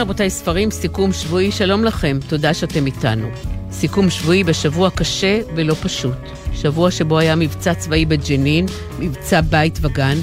[0.00, 3.28] רבותיי ספרים, סיכום שבועי, שלום לכם, תודה שאתם איתנו.
[3.70, 6.16] סיכום שבועי בשבוע קשה ולא פשוט.
[6.54, 8.66] שבוע שבו היה מבצע צבאי בג'נין,
[8.98, 10.18] מבצע בית וגן.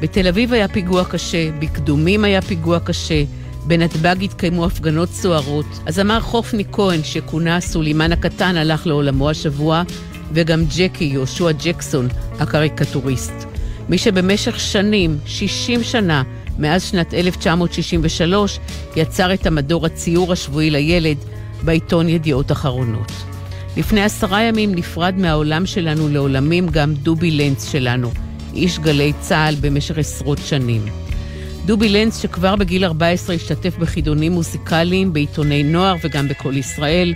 [0.00, 3.24] בתל אביב היה פיגוע קשה, בקדומים היה פיגוע קשה,
[3.66, 5.66] בנתב"ג התקיימו הפגנות סוערות.
[5.86, 9.82] הזמר חופני כהן, שכונה סולימן הקטן, הלך לעולמו השבוע,
[10.32, 12.08] וגם ג'קי, יהושע ג'קסון,
[12.40, 13.46] הקריקטוריסט.
[13.88, 16.22] מי שבמשך שנים, 60 שנה,
[16.58, 18.58] מאז שנת 1963,
[18.96, 21.16] יצר את המדור הציור השבועי לילד
[21.62, 23.12] בעיתון ידיעות אחרונות.
[23.76, 28.10] לפני עשרה ימים נפרד מהעולם שלנו לעולמים גם דובי לנץ שלנו,
[28.54, 30.82] איש גלי צה"ל במשך עשרות שנים.
[31.66, 37.14] דובי לנץ, שכבר בגיל 14 השתתף בחידונים מוזיקליים, בעיתוני נוער וגם בקול ישראל,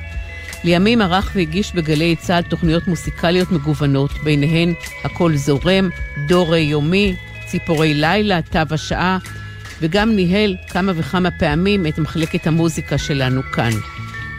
[0.64, 5.88] לימים ערך והגיש בגלי צה"ל תוכניות מוזיקליות מגוונות, ביניהן "הקול זורם",
[6.28, 7.14] "דורי יומי",
[7.58, 9.18] "ציפורי לילה", "תו השעה",
[9.80, 13.70] וגם ניהל כמה וכמה פעמים את מחלקת המוזיקה שלנו כאן.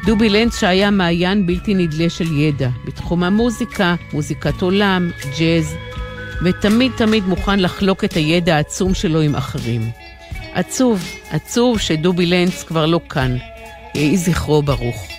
[0.05, 5.75] דובי לנץ שהיה מעיין בלתי נדלה של ידע בתחום המוזיקה, מוזיקת עולם, ג'אז,
[6.43, 9.81] ותמיד תמיד מוכן לחלוק את הידע העצום שלו עם אחרים.
[10.53, 13.37] עצוב, עצוב שדובי לנץ כבר לא כאן.
[13.95, 15.16] יהי זכרו ברוך.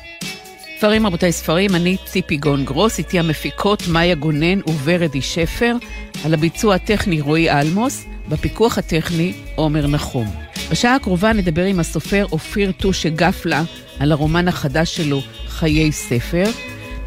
[0.79, 5.77] ספרים רבותיי ספרים, אני ציפי גון גרוס, איתי המפיקות מאיה גונן וורדי שפר,
[6.25, 10.27] על הביצוע הטכני רועי אלמוס, בפיקוח הטכני עומר נחום.
[10.71, 13.63] בשעה הקרובה נדבר עם הסופר אופיר טושה גפלה
[13.99, 16.45] על הרומן החדש שלו, חיי ספר.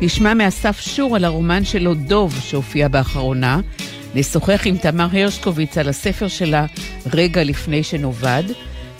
[0.01, 3.59] נשמע מאסף שור על הרומן שלו, דוב, שהופיע באחרונה.
[4.15, 6.65] נשוחח עם תמר הרשקוביץ על הספר שלה,
[7.13, 8.43] רגע לפני שנאבד.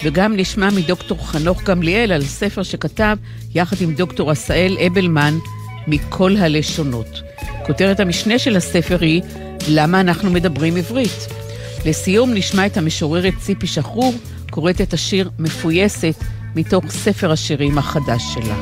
[0.04, 3.18] וגם נשמע מדוקטור חנוך גמליאל על ספר שכתב
[3.56, 5.34] יחד עם דוקטור עשאל אבלמן,
[5.88, 7.22] מכל הלשונות.
[7.66, 9.22] כותרת המשנה של הספר היא
[9.68, 11.28] למה אנחנו מדברים עברית.
[11.86, 14.14] לסיום נשמע את המשוררת ציפי שחרור
[14.50, 16.16] קוראת את השיר מפויסת
[16.56, 18.56] מתוך ספר השירים החדש שלה.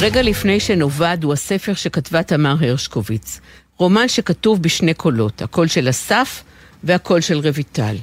[0.00, 3.40] רגע לפני שנאבד הוא הספר שכתבה תמר הרשקוביץ.
[3.78, 6.42] רומן שכתוב בשני קולות, הקול של אסף
[6.84, 7.96] והקול של רויטל.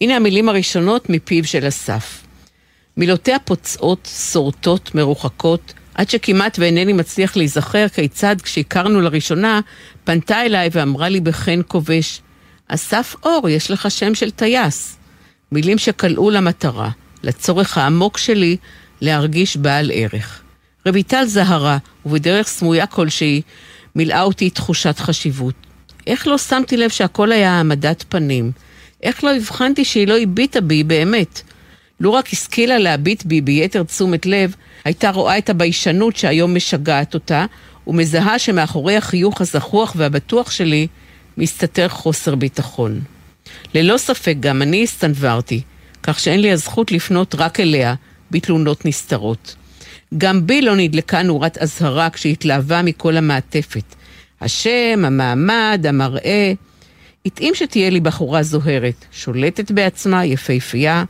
[0.00, 2.22] הנה המילים הראשונות מפיו של אסף.
[2.96, 9.60] מילותיה פוצעות, שורטות, מרוחקות, עד שכמעט ואינני מצליח להיזכר כיצד כשהכרנו לראשונה,
[10.04, 12.20] פנתה אליי ואמרה לי בחן כובש,
[12.68, 14.96] אסף אור, יש לך שם של טייס.
[15.52, 16.90] מילים שקלעו למטרה,
[17.22, 18.56] לצורך העמוק שלי
[19.00, 20.42] להרגיש בעל ערך.
[20.86, 23.42] רויטל זהרה, ובדרך סמויה כלשהי,
[23.96, 25.54] מילאה אותי תחושת חשיבות.
[26.06, 28.52] איך לא שמתי לב שהכל היה העמדת פנים?
[29.02, 31.42] איך לא הבחנתי שהיא לא הביטה בי באמת?
[32.00, 37.46] לו רק השכילה להביט בי ביתר תשומת לב, הייתה רואה את הביישנות שהיום משגעת אותה,
[37.86, 40.86] ומזהה שמאחורי החיוך הזחוח והבטוח שלי
[41.36, 43.00] מסתתר חוסר ביטחון.
[43.74, 45.60] ללא ספק גם אני הסתנוורתי,
[46.02, 47.94] כך שאין לי הזכות לפנות רק אליה
[48.30, 49.54] בתלונות נסתרות.
[50.18, 53.94] גם בי לא נדלקה נורת אזהרה כשהתלהבה מכל המעטפת.
[54.40, 56.52] השם, המעמד, המראה.
[57.26, 61.04] התאים שתהיה לי בחורה זוהרת, שולטת בעצמה, יפהפייה.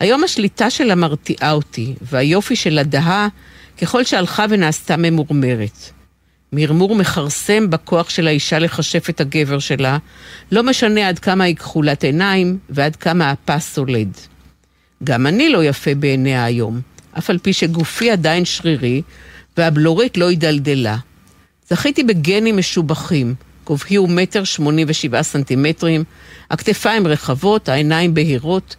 [0.00, 3.28] היום השליטה שלה מרתיעה אותי, והיופי שלה דהה
[3.82, 5.90] ככל שהלכה ונעשתה ממורמרת.
[6.52, 9.98] מרמור מכרסם בכוח של האישה לכשף את הגבר שלה,
[10.52, 14.16] לא משנה עד כמה היא כחולת עיניים ועד כמה הפס סולד.
[15.04, 16.80] גם אני לא יפה בעיניה היום.
[17.18, 19.02] אף על פי שגופי עדיין שרירי,
[19.56, 20.96] והבלורית לא הידלדלה.
[21.70, 23.34] זכיתי בגנים משובחים,
[23.64, 26.04] גובהי הוא מטר שמונים ושבעה סנטימטרים,
[26.50, 28.76] הכתפיים רחבות, העיניים בהירות,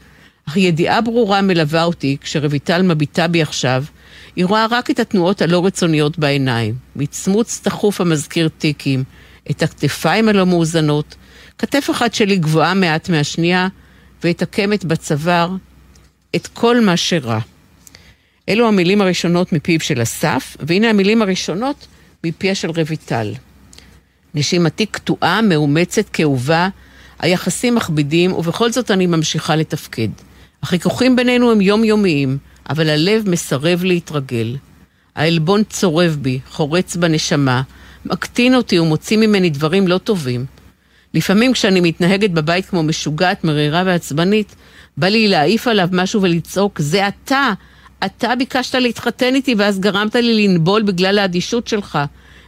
[0.50, 3.84] אך ידיעה ברורה מלווה אותי כשרויטל מביטה בי עכשיו,
[4.36, 9.04] היא רואה רק את התנועות הלא רצוניות בעיניים, מצמוץ תכוף המזכיר טיקים,
[9.52, 11.16] את הכתפיים הלא מאוזנות,
[11.58, 13.68] כתף אחת שלי גבוהה מעט מהשנייה,
[14.24, 15.56] ואת הקמת בצוואר,
[16.36, 17.40] את כל מה שרע.
[18.50, 21.88] אלו המילים הראשונות מפיו של אסף, והנה המילים הראשונות
[22.24, 23.34] מפיה של רויטל.
[24.34, 26.70] נשימתי קטועה, מאומצת, כאובה,
[27.20, 30.08] היחסים מכבידים, ובכל זאת אני ממשיכה לתפקד.
[30.64, 32.38] החיכוכים בינינו הם יומיומיים,
[32.70, 34.56] אבל הלב מסרב להתרגל.
[35.16, 37.62] העלבון צורב בי, חורץ בנשמה,
[38.06, 40.46] מקטין אותי ומוציא ממני דברים לא טובים.
[41.14, 44.56] לפעמים כשאני מתנהגת בבית כמו משוגעת, מרירה ועצבנית,
[44.98, 47.54] בא לי להעיף עליו משהו ולצעוק, זה אתה!
[48.06, 52.00] אתה ביקשת להתחתן איתי ואז גרמת לי לנבול בגלל האדישות שלך.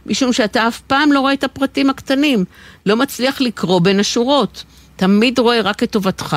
[0.06, 2.44] משום שאתה אף פעם לא רואה את הפרטים הקטנים,
[2.86, 4.64] לא מצליח לקרוא בין השורות.
[4.96, 6.36] תמיד רואה רק את טובתך,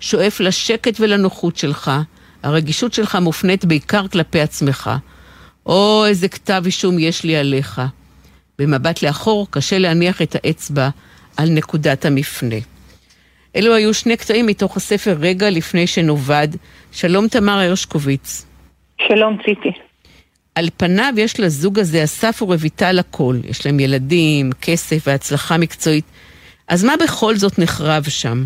[0.00, 1.90] שואף לשקט ולנוחות שלך.
[2.42, 4.90] הרגישות שלך מופנית בעיקר כלפי עצמך.
[5.66, 7.80] או איזה כתב אישום יש לי עליך.
[8.58, 10.88] במבט לאחור קשה להניח את האצבע
[11.36, 12.56] על נקודת המפנה.
[13.56, 16.48] אלו היו שני קטעים מתוך הספר רגע לפני שנאבד.
[16.92, 18.46] שלום תמר הרשקוביץ.
[19.08, 19.72] שלום ציפי.
[20.54, 23.36] על פניו יש לזוג הזה, אסף ורויטל, הכל.
[23.44, 26.04] יש להם ילדים, כסף והצלחה מקצועית.
[26.68, 28.44] אז מה בכל זאת נחרב שם?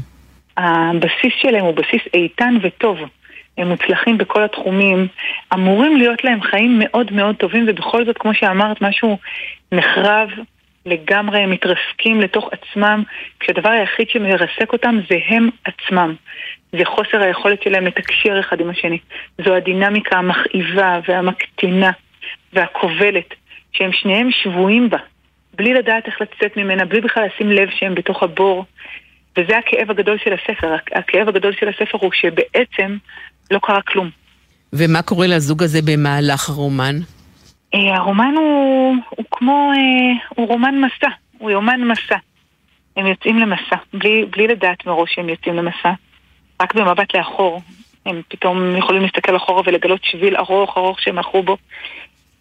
[0.57, 2.99] הבסיס שלהם הוא בסיס איתן וטוב.
[3.59, 5.09] הם מוצלחים בכל התחומים,
[5.55, 9.19] אמורים להיות להם חיים מאוד מאוד טובים, ובכל זאת, כמו שאמרת, משהו
[9.73, 10.29] נחרב,
[10.87, 13.03] לגמרי מתרסקים לתוך עצמם,
[13.41, 16.15] כשהדבר היחיד שמרסק אותם זה הם עצמם.
[16.73, 18.99] זה חוסר היכולת שלהם לתקשר אחד עם השני.
[19.45, 21.91] זו הדינמיקה המכאיבה והמקטינה
[22.53, 23.35] והכובלת,
[23.73, 24.99] שהם שניהם שבויים בה,
[25.57, 28.65] בלי לדעת איך לצאת ממנה, בלי בכלל לשים לב שהם בתוך הבור.
[29.39, 30.75] וזה הכאב הגדול של הספר.
[30.93, 32.97] הכאב הגדול של הספר הוא שבעצם
[33.51, 34.11] לא קרה כלום.
[34.73, 36.97] ומה קורה לזוג הזה במהלך הרומן?
[37.75, 41.09] אה, הרומן הוא, הוא כמו, אה, הוא רומן מסע,
[41.39, 42.17] הוא יומן מסע.
[42.97, 45.93] הם יוצאים למסע, בלי, בלי לדעת מראש שהם יוצאים למסע.
[46.63, 47.63] רק במבט לאחור,
[48.07, 51.57] הם פתאום יכולים להסתכל אחורה ולגלות שביל ארוך ארוך שהם הלכו בו.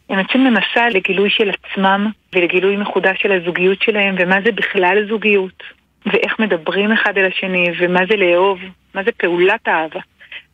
[0.10, 5.64] הם יוצאים למסע לגילוי של עצמם ולגילוי מחודש של הזוגיות שלהם ומה זה בכלל זוגיות
[6.06, 8.60] ואיך מדברים אחד אל השני ומה זה לאהוב,
[8.96, 10.00] מה זה פעולת האהבה.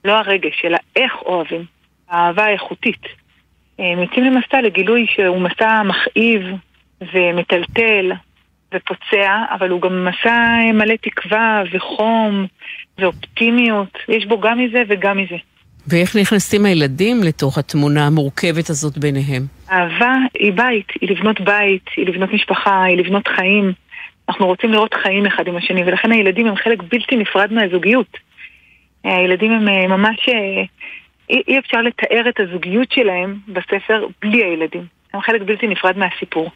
[0.05, 1.65] לא הרגש, אלא איך אוהבים.
[2.09, 3.20] האהבה האיכותית.
[3.81, 6.41] הם יוצאים למסע לגילוי שהוא מסע מכאיב
[7.13, 8.11] ומטלטל
[8.73, 12.45] ופוצע, אבל הוא גם מסע מלא תקווה וחום
[12.97, 13.97] ואופטימיות.
[14.09, 15.35] יש בו גם מזה וגם מזה.
[15.87, 19.43] ואיך נכנסים הילדים לתוך התמונה המורכבת הזאת ביניהם?
[19.71, 23.73] אהבה היא בית, היא לבנות בית, היא לבנות משפחה, היא לבנות חיים.
[24.29, 28.17] אנחנו רוצים לראות חיים אחד עם השני, ולכן הילדים הם חלק בלתי נפרד מהזוגיות.
[29.03, 30.29] הילדים הם אה, ממש...
[31.31, 34.85] אי, אי אפשר לתאר את הזוגיות שלהם בספר בלי הילדים.
[35.13, 36.51] הם חלק בלתי נפרד מהסיפור.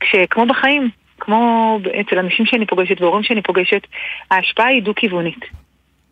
[0.00, 0.88] כשכמו בחיים,
[1.20, 3.86] כמו אצל אנשים שאני פוגשת והורים שאני פוגשת,
[4.30, 5.44] ההשפעה היא דו-כיוונית.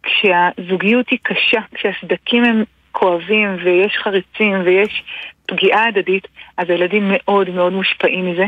[0.03, 5.03] כשהזוגיות היא קשה, כשהסדקים הם כואבים ויש חריצים ויש
[5.47, 8.47] פגיעה הדדית, אז הילדים מאוד מאוד מושפעים מזה.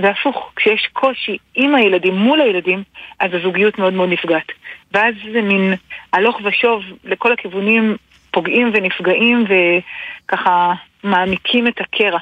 [0.00, 2.82] והפוך, כשיש קושי עם הילדים, מול הילדים,
[3.20, 4.52] אז הזוגיות מאוד מאוד נפגעת.
[4.92, 5.74] ואז זה מין
[6.12, 7.96] הלוך ושוב לכל הכיוונים
[8.32, 10.72] פוגעים ונפגעים וככה
[11.04, 12.18] מעמיקים את הקרע.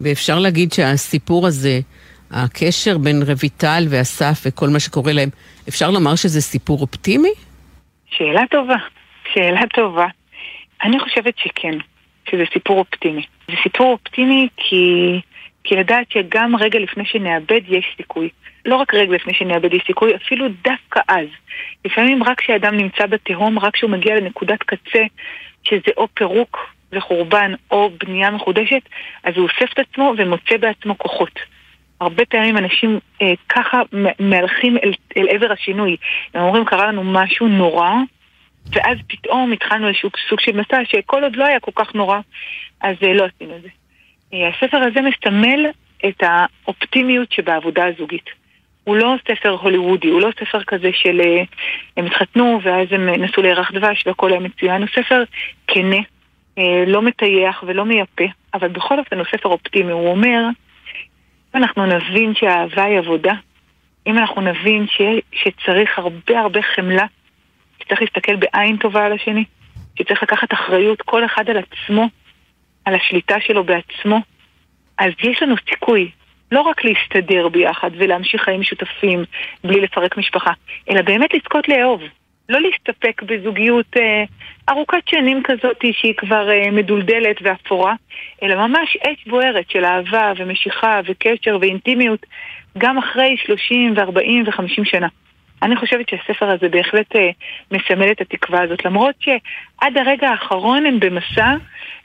[0.00, 1.80] ואפשר להגיד שהסיפור הזה,
[2.30, 5.28] הקשר בין רויטל ואסף וכל מה שקורה להם,
[5.68, 7.32] אפשר לומר שזה סיפור אופטימי?
[8.10, 8.76] שאלה טובה,
[9.32, 10.06] שאלה טובה.
[10.84, 11.78] אני חושבת שכן,
[12.30, 13.22] שזה סיפור אופטימי.
[13.48, 15.20] זה סיפור אופטימי כי,
[15.66, 18.28] כי לדעת שגם רגע לפני שנאבד יש סיכוי.
[18.64, 21.26] לא רק רגע לפני שנאבד יש סיכוי, אפילו דווקא אז.
[21.84, 25.02] לפעמים רק כשאדם נמצא בתהום, רק כשהוא מגיע לנקודת קצה,
[25.62, 28.82] שזה או פירוק וחורבן או בנייה מחודשת,
[29.24, 31.40] אז הוא אוסף את עצמו ומוצא בעצמו כוחות.
[32.00, 33.82] הרבה פעמים אנשים אה, ככה
[34.20, 35.96] מהלכים אל, אל עבר השינוי.
[36.34, 37.90] הם אומרים, קרה לנו משהו נורא,
[38.72, 42.18] ואז פתאום התחלנו איזשהו סוג של מסע שכל עוד לא היה כל כך נורא,
[42.80, 43.68] אז אה, לא עשינו את זה.
[44.34, 45.66] אה, הספר הזה מסמל
[46.08, 48.30] את האופטימיות שבעבודה הזוגית.
[48.84, 51.42] הוא לא ספר הוליוודי, הוא לא ספר כזה של אה,
[51.96, 55.22] הם התחתנו ואז הם נסעו לירח דבש והכל היה מצוין, הוא ספר
[55.66, 55.96] כנה,
[56.58, 58.24] אה, לא מטייח ולא מייפה,
[58.54, 60.42] אבל בכל אופן הוא ספר אופטימי, הוא אומר
[61.54, 63.32] אם אנחנו נבין שהאהבה היא עבודה,
[64.06, 65.00] אם אנחנו נבין ש...
[65.32, 67.06] שצריך הרבה הרבה חמלה,
[67.82, 69.44] שצריך להסתכל בעין טובה על השני,
[69.98, 72.08] שצריך לקחת אחריות כל אחד על עצמו,
[72.86, 74.20] על השליטה שלו בעצמו,
[74.98, 76.10] אז יש לנו סיכוי
[76.52, 79.24] לא רק להסתדר ביחד ולהמשיך חיים משותפים
[79.64, 80.52] בלי לפרק משפחה,
[80.90, 82.02] אלא באמת לזכות לאהוב.
[82.48, 84.24] לא להסתפק בזוגיות אה,
[84.70, 87.94] ארוכת שנים כזאת שהיא כבר אה, מדולדלת ואפורה,
[88.42, 92.26] אלא ממש אש בוערת של אהבה ומשיכה וקשר ואינטימיות
[92.78, 95.08] גם אחרי 30 ו-40 ו-50 שנה.
[95.62, 97.30] אני חושבת שהספר הזה בהחלט אה,
[97.70, 101.54] מסמל את התקווה הזאת, למרות שעד הרגע האחרון הם במסע,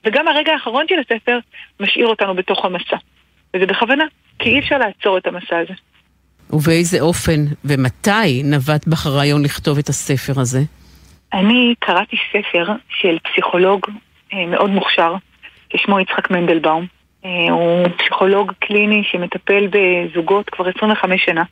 [0.05, 1.39] וגם הרגע האחרון של הספר
[1.79, 2.97] משאיר אותנו בתוך המסע.
[3.55, 4.03] וזה בכוונה,
[4.39, 5.73] כי אי אפשר לעצור את המסע הזה.
[6.49, 10.59] ובאיזה אופן ומתי נבט בך הרעיון לכתוב את הספר הזה?
[11.33, 13.87] אני קראתי ספר של פסיכולוג
[14.33, 15.15] אה, מאוד מוכשר,
[15.73, 16.85] ששמו יצחק מנדלבאום.
[17.25, 21.43] אה, הוא פסיכולוג קליני שמטפל בזוגות כבר 25 שנה.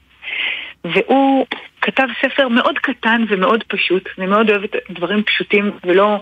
[0.83, 1.45] והוא
[1.81, 6.21] כתב ספר מאוד קטן ומאוד פשוט, אני מאוד אוהבת דברים פשוטים ולא,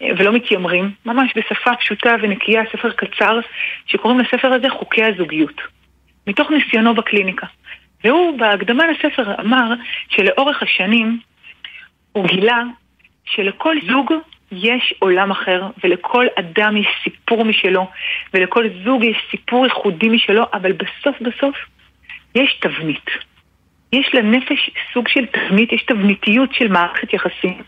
[0.00, 3.40] ולא מתיימרים, ממש בשפה פשוטה ונקייה, ספר קצר,
[3.86, 5.60] שקוראים לספר הזה חוקי הזוגיות,
[6.26, 7.46] מתוך ניסיונו בקליניקה.
[8.04, 9.74] והוא בהקדמה לספר אמר
[10.08, 11.18] שלאורך השנים
[12.12, 12.62] הוא גילה
[13.24, 14.12] שלכל זוג
[14.52, 17.90] יש עולם אחר, ולכל אדם יש סיפור משלו,
[18.34, 21.56] ולכל זוג יש סיפור ייחודי משלו, אבל בסוף בסוף
[22.34, 23.33] יש תבנית.
[23.94, 27.62] יש לנפש סוג של תבנית, יש תבניתיות של מערכת יחסים,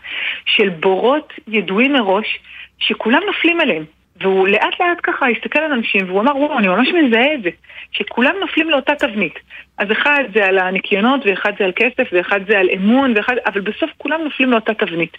[0.45, 2.39] של בורות ידועים מראש,
[2.79, 3.83] שכולם נופלים עליהם.
[4.21, 7.49] והוא לאט לאט ככה הסתכל על אנשים והוא אמר, וואו, אני ממש מזהה את זה,
[7.91, 9.39] שכולם נופלים לאותה תבנית.
[9.77, 13.35] אז אחד זה על הניקיונות, ואחד זה על כסף, ואחד זה על אמון, ואחד...
[13.45, 15.17] אבל בסוף כולם נופלים לאותה תבנית.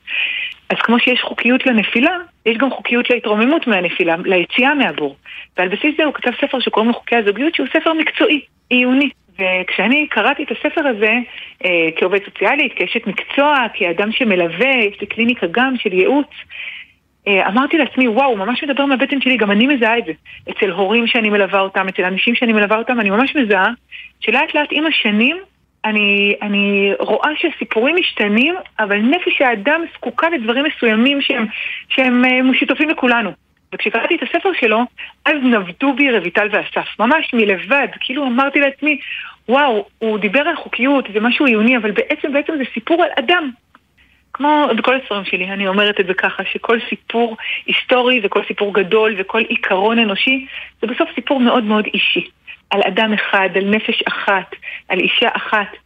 [0.71, 5.17] אז כמו שיש חוקיות לנפילה, יש גם חוקיות להתרוממות מהנפילה, ליציאה מהבור.
[5.57, 9.11] ועל בסיס זה הוא כתב ספר שקוראים לו חוקי הזוגיות, שהוא ספר מקצועי, עיוני.
[9.41, 11.13] וכשאני קראתי את הספר הזה
[11.65, 16.31] אה, כעובד סוציאלית, כאשת מקצוע, כאדם שמלווה, יש לי קליניקה גם של ייעוץ,
[17.29, 20.13] אה, אמרתי לעצמי, וואו, ממש מדבר מהבטן שלי, גם אני מזהה את זה.
[20.51, 23.71] אצל הורים שאני מלווה אותם, אצל אנשים שאני מלווה אותם, אני ממש מזהה
[24.21, 25.37] שלאט לאט עם השנים
[25.85, 31.47] אני, אני רואה שהסיפורים משתנים, אבל נפש האדם זקוקה לדברים מסוימים שהם,
[31.89, 33.31] שהם אה, משותפים לכולנו.
[33.75, 34.81] וכשקראתי את הספר שלו,
[35.25, 38.99] אז נבטו בי רויטל ואסף, ממש מלבד, כאילו אמרתי לעצמי,
[39.49, 43.51] וואו, הוא דיבר על חוקיות, זה משהו עיוני, אבל בעצם, בעצם זה סיפור על אדם.
[44.33, 47.37] כמו בכל הספרים שלי, אני אומרת את זה ככה, שכל סיפור
[47.67, 50.47] היסטורי וכל סיפור גדול וכל עיקרון אנושי,
[50.81, 52.29] זה בסוף סיפור מאוד מאוד אישי.
[52.71, 54.55] על אדם אחד, על נפש אחת,
[54.89, 55.77] על אישה אחת.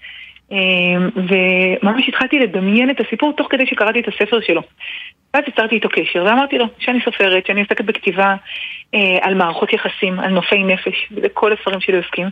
[0.53, 4.63] אמ, וממש התחלתי לדמיין את הסיפור תוך כדי שקראתי את הספר שלו.
[5.35, 8.35] ואז יצרתי איתו קשר, ואמרתי לו שאני סופרת, שאני עוסקת בכתיבה
[8.95, 12.27] אה, על מערכות יחסים, על נופי נפש, וזה כל הספרים שלי עוסקים.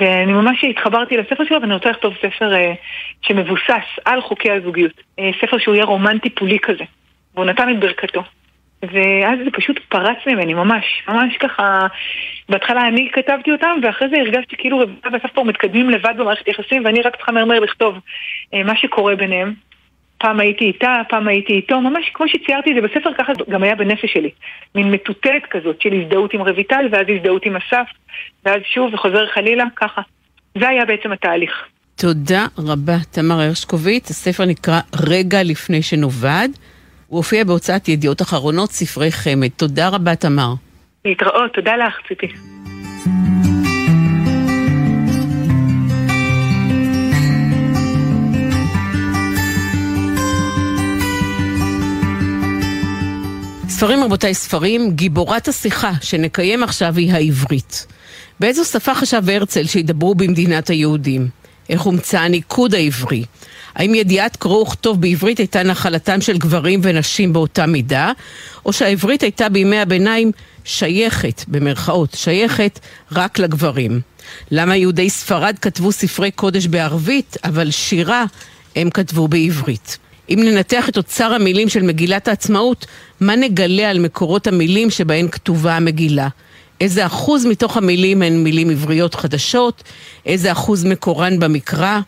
[0.00, 2.72] ואני ממש התחברתי לספר שלו, ואני רוצה לכתוב ספר אה,
[3.22, 5.00] שמבוסס על חוקי הזוגיות.
[5.18, 6.84] אה, ספר שהוא יהיה רומן טיפולי כזה.
[7.34, 8.22] והוא נתן את ברכתו.
[8.82, 11.86] ואז זה פשוט פרץ ממני, ממש, ממש ככה,
[12.48, 17.02] בהתחלה אני כתבתי אותם, ואחרי זה הרגשתי כאילו רבקה וסבתא מתקדמים לבד במערכת יחסים, ואני
[17.02, 17.98] רק צריכה מהר לכתוב
[18.54, 19.54] אה, מה שקורה ביניהם.
[20.22, 23.74] פעם הייתי איתה, פעם הייתי איתו, ממש כמו שציירתי את זה בספר, ככה גם היה
[23.74, 24.30] בנפש שלי.
[24.74, 27.86] מין מטוטלת כזאת של הזדהות עם רויטל, ואז הזדהות עם אסף,
[28.44, 30.02] ואז שוב וחוזר חלילה, ככה.
[30.58, 31.52] זה היה בעצם התהליך.
[31.96, 34.10] תודה רבה, תמר הרשקוביץ.
[34.10, 36.48] הספר נקרא רגע לפני שנובד.
[37.06, 39.48] הוא הופיע בהוצאת ידיעות אחרונות, ספרי חמד.
[39.56, 40.52] תודה רבה, תמר.
[41.04, 42.26] להתראות, תודה לך, ציפי.
[53.82, 57.86] ספרים רבותיי, ספרים, גיבורת השיחה שנקיים עכשיו היא העברית.
[58.40, 61.28] באיזו שפה חשב הרצל שידברו במדינת היהודים?
[61.68, 63.24] איך הומצא הניקוד העברי?
[63.74, 68.12] האם ידיעת קרוא וכתוב בעברית הייתה נחלתם של גברים ונשים באותה מידה,
[68.66, 70.32] או שהעברית הייתה בימי הביניים
[70.64, 72.80] שייכת, במרכאות, שייכת
[73.12, 74.00] רק לגברים?
[74.50, 78.24] למה יהודי ספרד כתבו ספרי קודש בערבית, אבל שירה
[78.76, 79.98] הם כתבו בעברית?
[80.30, 82.86] אם ננתח את אוצר המילים של מגילת העצמאות,
[83.20, 86.28] מה נגלה על מקורות המילים שבהן כתובה המגילה?
[86.80, 89.82] איזה אחוז מתוך המילים הן מילים עבריות חדשות?
[90.26, 92.00] איזה אחוז מקורן במקרא?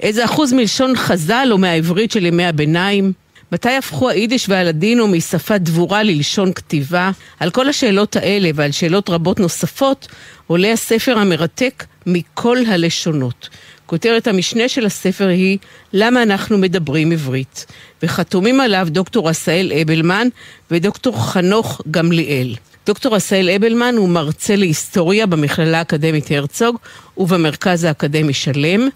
[0.00, 3.12] איזה אחוז מלשון חז"ל או מהעברית של ימי הביניים?
[3.52, 7.10] מתי הפכו היידיש והלדינו משפה דבורה ללשון כתיבה?
[7.40, 10.08] על כל השאלות האלה ועל שאלות רבות נוספות
[10.46, 13.48] עולה הספר המרתק מכל הלשונות.
[13.92, 15.58] כותרת המשנה של הספר היא
[15.92, 17.66] למה אנחנו מדברים עברית,
[18.02, 20.28] וחתומים עליו דוקטור עשאל אבלמן
[20.70, 22.54] ודוקטור חנוך גמליאל.
[22.86, 26.78] דוקטור עשאל אבלמן הוא מרצה להיסטוריה במכללה האקדמית הרצוג
[27.16, 28.88] ובמרכז האקדמי שלם,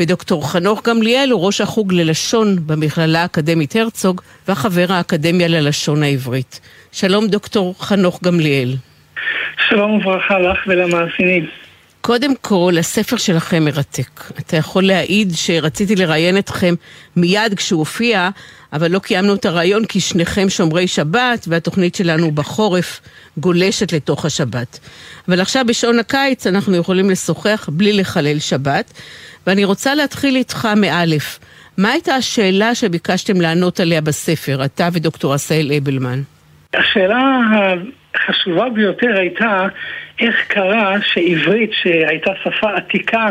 [0.00, 6.60] ודוקטור חנוך גמליאל הוא ראש החוג ללשון במכללה האקדמית הרצוג והחבר האקדמיה ללשון העברית.
[6.92, 8.74] שלום דוקטור חנוך גמליאל.
[9.68, 11.59] שלום וברכה לך ולמאזינים.
[12.00, 14.20] קודם כל, הספר שלכם מרתק.
[14.38, 16.74] אתה יכול להעיד שרציתי לראיין אתכם
[17.16, 18.28] מיד כשהוא הופיע,
[18.72, 23.00] אבל לא קיימנו את הרעיון כי שניכם שומרי שבת, והתוכנית שלנו בחורף
[23.36, 24.78] גולשת לתוך השבת.
[25.28, 28.92] אבל עכשיו בשעון הקיץ אנחנו יכולים לשוחח בלי לחלל שבת,
[29.46, 31.38] ואני רוצה להתחיל איתך מאלף.
[31.76, 36.22] מה הייתה השאלה שביקשתם לענות עליה בספר, אתה ודוקטור עשאל אבלמן?
[36.74, 37.18] השאלה
[38.14, 39.66] החשובה ביותר הייתה
[40.18, 43.26] איך קרה שעברית, שהייתה שפה עתיקה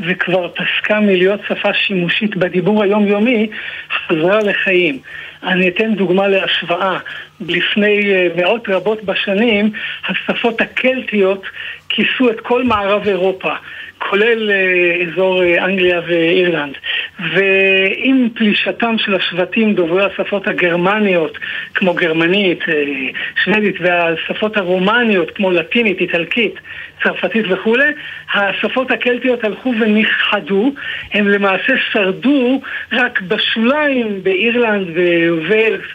[0.00, 3.48] וכבר פסקה מלהיות שפה שימושית בדיבור היומיומי,
[3.90, 4.98] חזרה לחיים.
[5.42, 6.98] אני אתן דוגמה להשוואה.
[7.40, 9.70] לפני אה, מאות רבות בשנים,
[10.08, 11.42] השפות הקלטיות
[11.88, 13.54] כיסו את כל מערב אירופה.
[13.98, 16.74] כולל אה, אזור אה, אנגליה ואירלנד.
[17.34, 21.38] ועם פלישתם של השבטים דוברי השפות הגרמניות,
[21.74, 22.74] כמו גרמנית, אה,
[23.44, 26.54] שוודית, והשפות הרומניות, כמו לטינית, איטלקית,
[27.02, 27.92] צרפתית וכולי,
[28.34, 30.72] השפות הקלטיות הלכו ונכחדו,
[31.12, 32.60] הם למעשה שרדו
[32.92, 34.86] רק בשוליים באירלנד
[35.28, 35.86] וווילס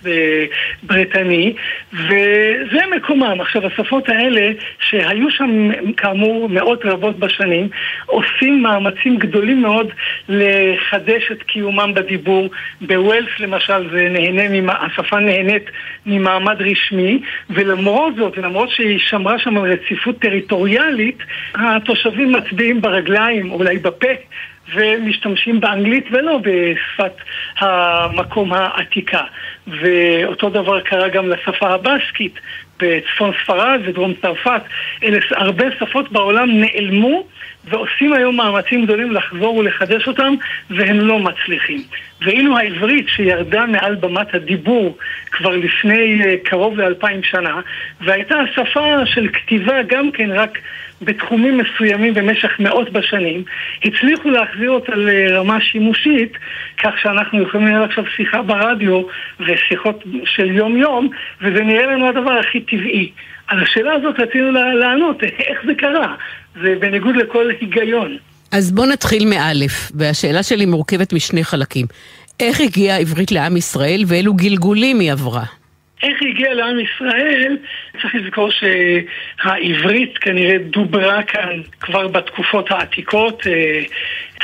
[0.83, 1.53] ובריטני,
[1.93, 3.41] וזה מקומם.
[3.41, 7.67] עכשיו, השפות האלה, שהיו שם כאמור מאות רבות בשנים,
[8.05, 9.91] עושים מאמצים גדולים מאוד
[10.29, 12.49] לחדש את קיומם בדיבור.
[12.81, 15.63] בווילס למשל זה נהנה, השפה נהנית
[16.05, 20.92] ממעמד רשמי, ולמרות זאת, ולמרות שהיא שמרה שם על רציפות טריטוריאלית,
[21.55, 24.07] התושבים מצביעים ברגליים, אולי בפה.
[24.75, 27.13] ומשתמשים באנגלית ולא בשפת
[27.59, 29.21] המקום העתיקה.
[29.67, 32.39] ואותו דבר קרה גם לשפה הבסקית
[32.79, 34.61] בצפון ספרד ודרום צרפת.
[35.03, 37.23] אלה הרבה שפות בעולם נעלמו
[37.65, 40.33] ועושים היום מאמצים גדולים לחזור ולחדש אותם
[40.69, 41.81] והם לא מצליחים.
[42.21, 44.97] ואילו העברית שירדה מעל במת הדיבור
[45.31, 47.61] כבר לפני אה, קרוב לאלפיים שנה
[48.01, 50.57] והייתה שפה של כתיבה גם כן רק
[51.05, 53.43] בתחומים מסוימים במשך מאות בשנים,
[53.85, 56.33] הצליחו להחזיר אותה לרמה שימושית,
[56.83, 59.01] כך שאנחנו יכולים לנהל עכשיו שיחה ברדיו
[59.39, 61.09] ושיחות של יום-יום,
[61.41, 63.11] וזה נראה לנו הדבר הכי טבעי.
[63.47, 66.15] על השאלה הזאת רצינו לענות, איך זה קרה?
[66.61, 68.17] זה בניגוד לכל היגיון.
[68.51, 71.85] אז בואו נתחיל מאלף, והשאלה שלי מורכבת משני חלקים.
[72.39, 75.43] איך הגיעה העברית לעם ישראל ואילו גלגולים היא עברה?
[76.03, 77.57] איך היא הגיעה לעם ישראל,
[78.01, 83.47] צריך לזכור שהעברית כנראה דוברה כאן כבר בתקופות העתיקות.
[83.47, 83.81] אה,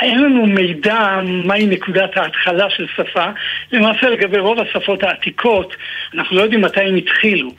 [0.02, 3.26] אין לנו מידע מהי נקודת ההתחלה של שפה.
[3.72, 5.76] למעשה לגבי רוב השפות העתיקות,
[6.14, 7.50] אנחנו לא יודעים מתי הם התחילו.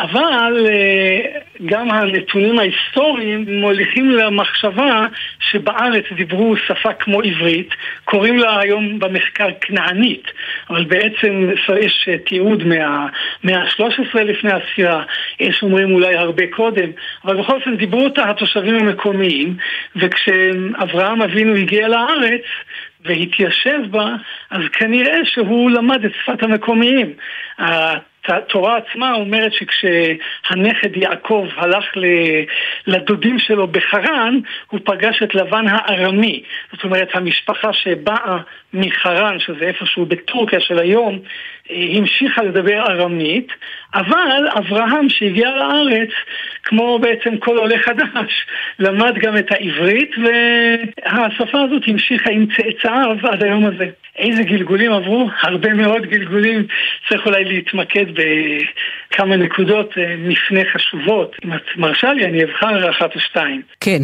[0.00, 5.06] אבל אה, גם הנתונים ההיסטוריים מוליכים למחשבה
[5.50, 10.24] שבארץ דיברו שפה כמו עברית, קוראים לה היום במחקר כנענית,
[10.70, 15.02] אבל בעצם יש תיעוד מהמאה ה-13 לפני הספירה,
[15.40, 16.90] יש אומרים אולי הרבה קודם,
[17.24, 19.56] אבל בכל אופן דיברו אותה התושבים המקומיים,
[19.96, 22.42] וכשאברהם אבינו הגיע לארץ,
[23.04, 24.14] והתיישב בה,
[24.50, 27.12] אז כנראה שהוא למד את שפת המקומיים.
[28.28, 31.84] התורה עצמה אומרת שכשהנכד יעקב הלך
[32.86, 36.42] לדודים שלו בחרן, הוא פגש את לבן הארמי.
[36.72, 38.38] זאת אומרת, המשפחה שבאה
[38.74, 41.18] מחרן, שזה איפשהו בטורקיה של היום,
[41.70, 43.52] המשיכה לדבר ארמית,
[43.94, 46.08] אבל אברהם שהגיע לארץ,
[46.64, 48.46] כמו בעצם כל עולה חדש,
[48.78, 53.86] למד גם את העברית, והשפה הזאת המשיכה עם צאצאיו עד היום הזה.
[54.16, 55.28] איזה גלגולים עברו?
[55.42, 56.66] הרבה מאוד גלגולים.
[57.08, 61.36] צריך אולי להתמקד בכמה נקודות אה, מפנה חשובות.
[61.44, 63.62] אם את מרשה לי, אני אבחר אחת או שתיים.
[63.80, 64.02] כן.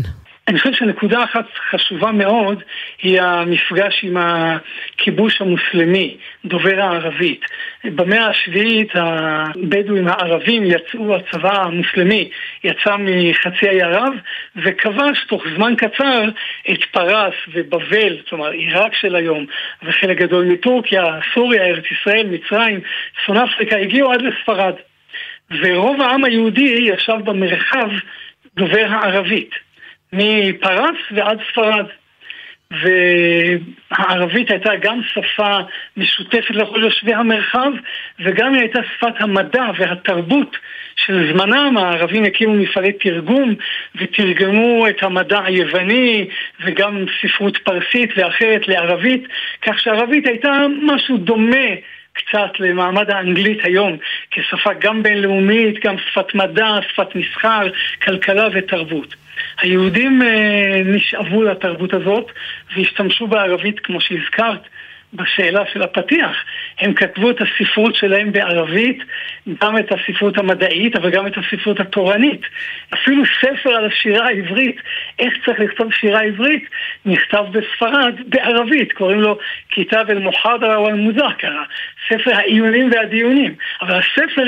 [0.48, 2.62] אני חושב שנקודה אחת חשובה מאוד
[3.02, 7.44] היא המפגש עם הכיבוש המוסלמי, דובר הערבית.
[7.84, 12.30] במאה השביעית הבדואים הערבים יצאו, הצבא המוסלמי
[12.64, 14.12] יצא מחצי האי ערב
[14.56, 16.24] וכבש תוך זמן קצר
[16.70, 19.46] את פרס ובבל, כלומר עיראק של היום,
[19.82, 21.04] וחלק גדול מטורקיה,
[21.34, 22.80] סוריה, ארץ ישראל, מצרים,
[23.22, 24.74] צפון אפריקה, הגיעו עד לספרד.
[25.50, 27.88] ורוב העם היהודי ישב במרחב
[28.56, 29.65] דובר הערבית.
[30.12, 31.86] מפרס ועד ספרד.
[32.70, 35.58] והערבית הייתה גם שפה
[35.96, 37.70] משותפת לכל יושבי המרחב
[38.20, 40.56] וגם היא הייתה שפת המדע והתרבות
[40.96, 41.76] של זמנם.
[41.78, 43.54] הערבים הקימו מפעלי תרגום
[43.94, 46.28] ותרגמו את המדע היווני
[46.64, 49.28] וגם ספרות פרסית ואחרת לערבית,
[49.62, 51.66] כך שערבית הייתה משהו דומה
[52.12, 53.96] קצת למעמד האנגלית היום
[54.30, 57.68] כשפה גם בינלאומית, גם שפת מדע, שפת מסחר,
[58.02, 59.14] כלכלה ותרבות.
[59.60, 62.32] היהודים אה, נשאבו לתרבות הזאת
[62.76, 64.60] והשתמשו בערבית כמו שהזכרת
[65.12, 66.44] בשאלה של הפתיח.
[66.78, 68.98] הם כתבו את הספרות שלהם בערבית,
[69.62, 72.40] גם את הספרות המדעית, אבל גם את הספרות התורנית.
[72.94, 74.76] אפילו ספר על השירה העברית,
[75.18, 76.64] איך צריך לכתוב שירה עברית,
[77.06, 79.38] נכתב בספרד בערבית, קוראים לו
[79.70, 81.64] כיתב אל-מוחדרה או אל-מוזכרה,
[82.08, 83.54] ספר העיונים והדיונים.
[83.82, 84.42] אבל הספר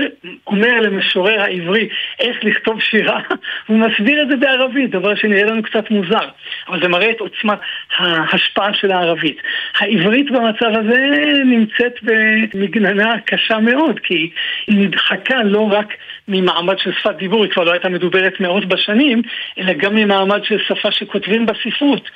[0.47, 1.89] אומר למשורר העברי
[2.21, 3.21] איך לכתוב שירה,
[3.67, 6.29] הוא מסביר את זה בערבית, דבר שנראה לנו קצת מוזר.
[6.69, 7.59] אבל זה מראה את עוצמת
[7.97, 9.43] ההשפעה של הערבית.
[9.79, 11.07] העברית במצב הזה
[11.45, 14.31] נמצאת במגננה קשה מאוד, כי
[14.67, 15.95] היא נדחקה לא רק
[16.29, 19.23] ממעמד של שפת דיבור, היא כבר לא הייתה מדוברת מאות בשנים,
[19.59, 22.11] אלא גם ממעמד של שפה שכותבים בספרות.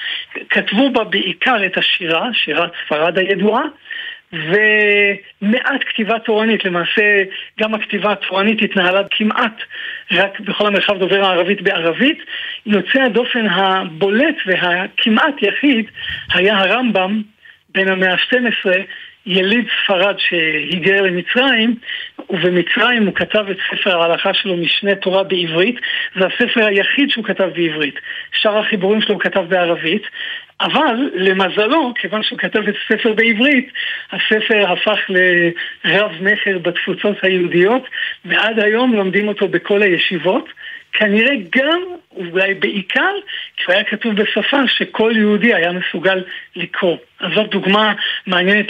[0.51, 3.63] כתבו בה בעיקר את השירה, שירת ספרד הידועה,
[4.33, 7.23] ומעט כתיבה תורנית, למעשה
[7.61, 9.63] גם הכתיבה התורנית התנהלה כמעט
[10.13, 12.19] רק בכל המרחב דובר הערבית בערבית.
[12.67, 15.87] יוצא הדופן הבולט והכמעט יחיד
[16.35, 17.23] היה הרמב"ם
[17.69, 18.71] בין המאה ה-12,
[19.27, 21.75] יליד ספרד שהיגר למצרים,
[22.31, 25.77] ובמצרים הוא כתב את ספר ההלכה שלו משנה תורה בעברית,
[26.19, 27.95] זה הספר היחיד שהוא כתב בעברית.
[28.33, 30.03] שאר החיבורים שלו הוא כתב בערבית,
[30.61, 33.73] אבל למזלו, כיוון שהוא כתב את הספר בעברית,
[34.13, 37.89] הספר הפך לרב מכר בתפוצות היהודיות,
[38.25, 40.49] ועד היום לומדים אותו בכל הישיבות.
[40.93, 41.83] כנראה גם,
[42.17, 43.15] אולי בעיקר,
[43.57, 46.25] כי היה כתוב בשפה שכל יהודי היה מסוגל
[46.57, 46.97] לקרוא.
[47.21, 47.95] אז זאת דוגמה
[48.27, 48.67] מעניינת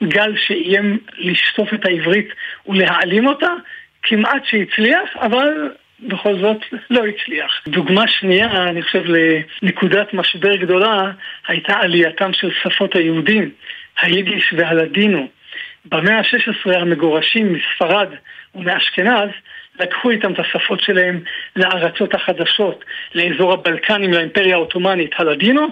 [0.00, 2.28] לגל שאיים לשטוף את העברית
[2.66, 3.50] ולהעלים אותה,
[4.02, 7.60] כמעט שהצליח, אבל בכל זאת לא הצליח.
[7.68, 9.02] דוגמה שנייה, אני חושב,
[9.62, 11.10] לנקודת משבר גדולה,
[11.48, 13.50] הייתה עלייתם של שפות היהודים,
[14.00, 15.28] היידיש והלדינו.
[15.84, 18.08] במאה ה-16 המגורשים מספרד
[18.54, 19.30] ומאשכנז
[19.80, 21.20] לקחו איתם את השפות שלהם
[21.56, 25.66] לארצות החדשות, לאזור הבלקנים, לאימפריה העות'מאנית, הלדינו,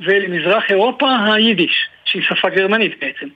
[0.00, 3.26] ולמזרח אירופה היידיש, שהיא שפה גרמנית בעצם.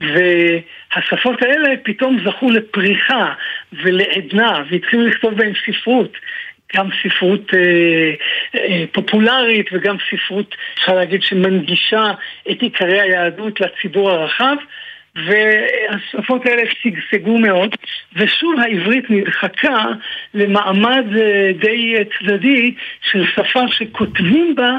[0.00, 3.32] והשפות האלה פתאום זכו לפריחה
[3.72, 6.16] ולעדנה, והתחילו לכתוב בהן ספרות.
[6.76, 8.12] גם ספרות אה,
[8.54, 12.12] אה, פופולרית וגם ספרות, אפשר להגיד, שמנגישה
[12.50, 14.56] את עיקרי היהדות לציבור הרחב.
[15.16, 17.74] והשפות האלה שגשגו מאוד,
[18.16, 19.84] ושוב העברית נדחקה
[20.34, 22.74] למעמד אה, די צדדי
[23.10, 24.78] של שפה שכותבים בה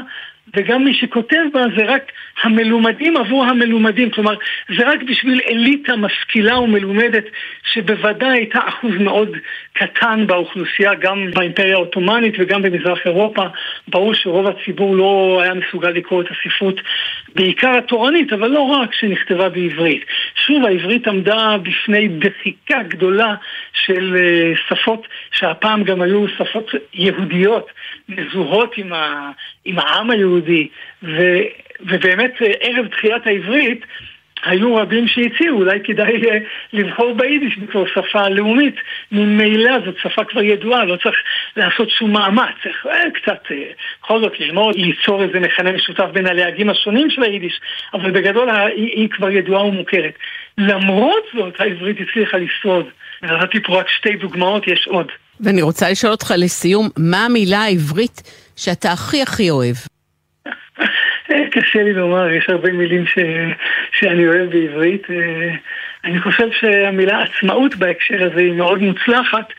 [0.56, 4.34] וגם מי שכותב בה זה רק המלומדים עבור המלומדים, כלומר
[4.78, 7.24] זה רק בשביל אליטה משכילה ומלומדת
[7.72, 9.36] שבוודאי הייתה אחוז מאוד
[9.72, 13.42] קטן באוכלוסייה גם באימפריה העות'מאנית וגם במזרח אירופה.
[13.88, 16.80] ברור שרוב הציבור לא היה מסוגל לקרוא את הספרות
[17.34, 20.04] בעיקר התורנית, אבל לא רק שנכתבה בעברית.
[20.46, 23.34] שוב, העברית עמדה בפני דחיקה גדולה
[23.72, 27.66] של אה, שפות שהפעם גם היו שפות יהודיות
[28.08, 29.30] מזוהות עם, ה,
[29.64, 30.68] עם העם היהודי,
[31.02, 31.38] ו,
[31.80, 33.84] ובאמת אה, ערב תחילת העברית
[34.44, 36.38] היו רבים שהציעו, אולי כדאי אה,
[36.72, 38.74] לבחור ביידיש בתור שפה לאומית.
[39.12, 41.16] ממילא זאת שפה כבר ידועה, לא צריך
[41.56, 42.54] לעשות שום מאמץ.
[42.62, 43.42] צריך אה, קצת,
[44.02, 47.60] בכל זאת, ללמוד, ליצור איזה מכנה משותף בין הלהגים השונים של היידיש,
[47.94, 50.14] אבל בגדול היא, היא כבר ידועה ומוכרת.
[50.58, 52.86] למרות זאת, העברית הצליחה לשרוד.
[53.22, 55.06] נתתי פה רק שתי דוגמאות, יש עוד.
[55.40, 58.22] ואני רוצה לשאול אותך לסיום, מה המילה העברית
[58.56, 59.76] שאתה הכי הכי אוהב?
[61.54, 63.18] קשה לי לומר, יש הרבה מילים ש...
[63.98, 65.10] שאני אוהב בעברית.
[65.10, 65.54] אה,
[66.04, 69.52] אני חושב שהמילה עצמאות בהקשר הזה היא מאוד מוצלחת,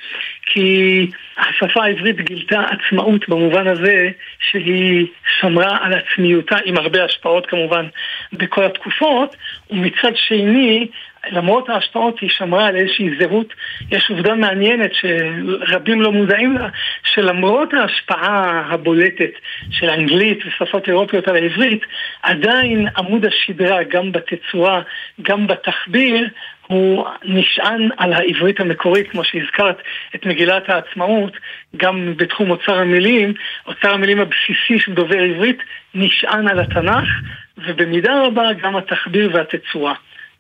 [0.46, 5.08] כי השפה העברית גילתה עצמאות במובן הזה שהיא
[5.40, 7.86] שמרה על עצמיותה, עם הרבה השפעות כמובן
[8.34, 9.36] בכל התקופות,
[9.72, 10.88] ומצד שני
[11.32, 13.54] למרות ההשפעות היא שמרה על איזושהי זהות.
[13.92, 16.68] יש עובדה מעניינת שרבים לא מודעים לה,
[17.04, 19.32] שלמרות ההשפעה הבולטת
[19.72, 21.82] של האנגלית ושפות אירופיות על העברית,
[22.24, 24.82] עדיין עמוד השדרה, גם בתצורה,
[25.22, 26.28] גם בתחביר,
[26.68, 29.78] הוא נשען על העברית המקורית, כמו שהזכרת
[30.16, 31.38] את מגילת העצמאות,
[31.78, 33.34] גם בתחום אוצר המילים,
[33.68, 35.58] אוצר המילים הבסיסי של דובר עברית
[35.96, 37.08] נשען על התנ"ך,
[37.58, 39.94] ובמידה רבה גם התחביר והתצורה.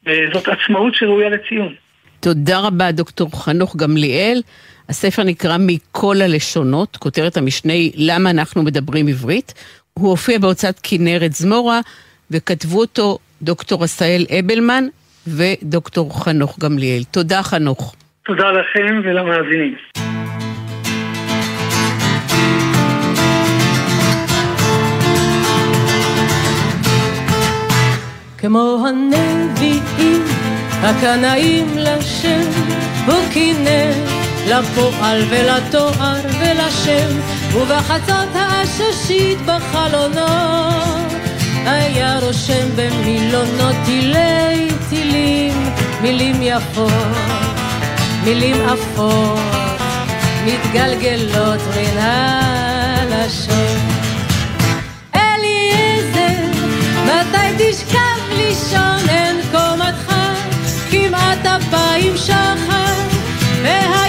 [0.05, 1.73] וזאת עצמאות שראויה לציון.
[2.19, 4.41] תודה רבה, דוקטור חנוך גמליאל.
[4.89, 9.53] הספר נקרא מכל הלשונות, כותרת המשנה היא למה אנחנו מדברים עברית.
[9.93, 11.79] הוא הופיע בהוצאת כנרת זמורה,
[12.31, 14.83] וכתבו אותו דוקטור עשהאל אבלמן
[15.27, 17.03] ודוקטור חנוך גמליאל.
[17.03, 17.95] תודה, חנוך.
[18.25, 19.75] תודה לכם ולמאזינים.
[28.45, 30.23] כמו הנביאים,
[30.81, 32.49] הקנאים לשם,
[33.05, 33.91] הוא קינא
[34.47, 37.07] לפועל ולתואר ולשם,
[37.53, 41.13] ובחצות העששית בחלונות,
[41.65, 45.69] היה רושם במילונות תילי תילים,
[46.01, 46.91] מילים יפות,
[48.23, 49.39] מילים עפות,
[50.45, 53.79] מתגלגלות מן הלשון.
[55.15, 56.59] אליעזר,
[57.05, 58.04] מתי תשכח
[58.55, 60.13] לישון אין קומתך,
[60.91, 62.93] כמעט אפיים שחר,
[63.63, 64.04] וה...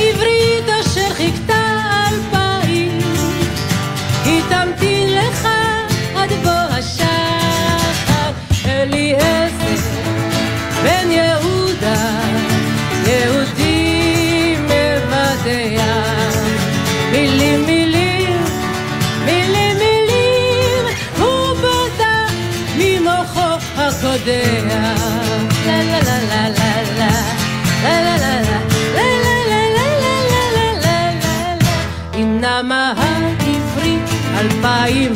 [32.66, 35.12] נמה העברית אלפיים,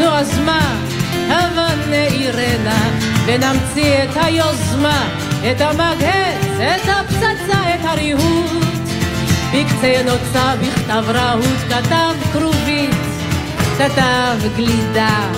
[0.00, 0.76] נו אז מה?
[1.28, 2.90] הבה נעירנה
[3.26, 5.08] ונמציא את היוזמה,
[5.50, 8.64] את המגהץ, את הפצצה, את הריהוט.
[9.52, 12.90] בקצה נוצה בכתב רהוט, כתב כרובית,
[13.78, 15.32] כתב גלידה,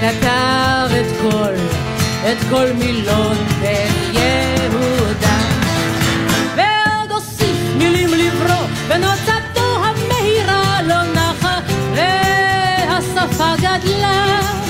[0.00, 1.54] כתב את כל,
[2.32, 5.38] את כל מילון בן יהודה.
[6.56, 9.43] ועוד הוסיף מילים לברוא, ונוצתו
[13.24, 14.63] I forgot love.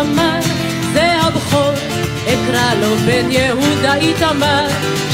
[0.00, 0.40] אמר,
[0.92, 1.72] זה הבכור,
[2.24, 4.66] אקרא לו בן יהודה איתמר,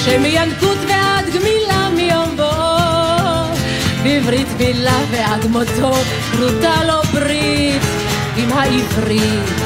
[0.04, 3.54] שמינקות ועד גמילה מיום בואו,
[4.04, 5.92] בברית מילה ועד מותו,
[6.32, 7.82] כרותה לו ברית
[8.36, 9.60] עם העברית,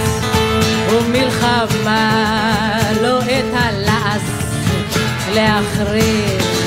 [0.90, 2.10] ומלחמה
[3.02, 4.22] לא את הלעס
[5.34, 6.57] להחריב.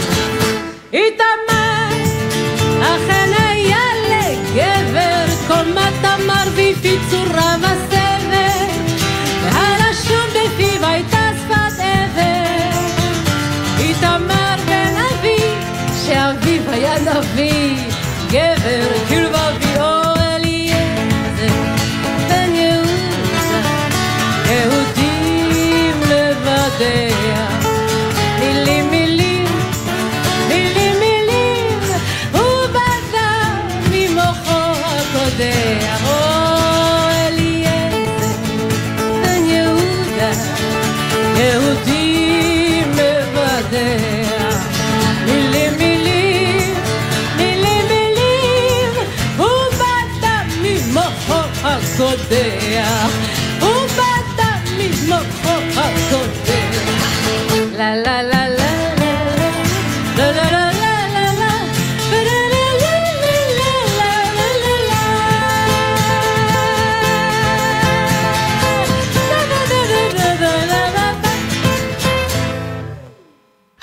[17.17, 17.75] of me,
[18.29, 19.30] give it a cute.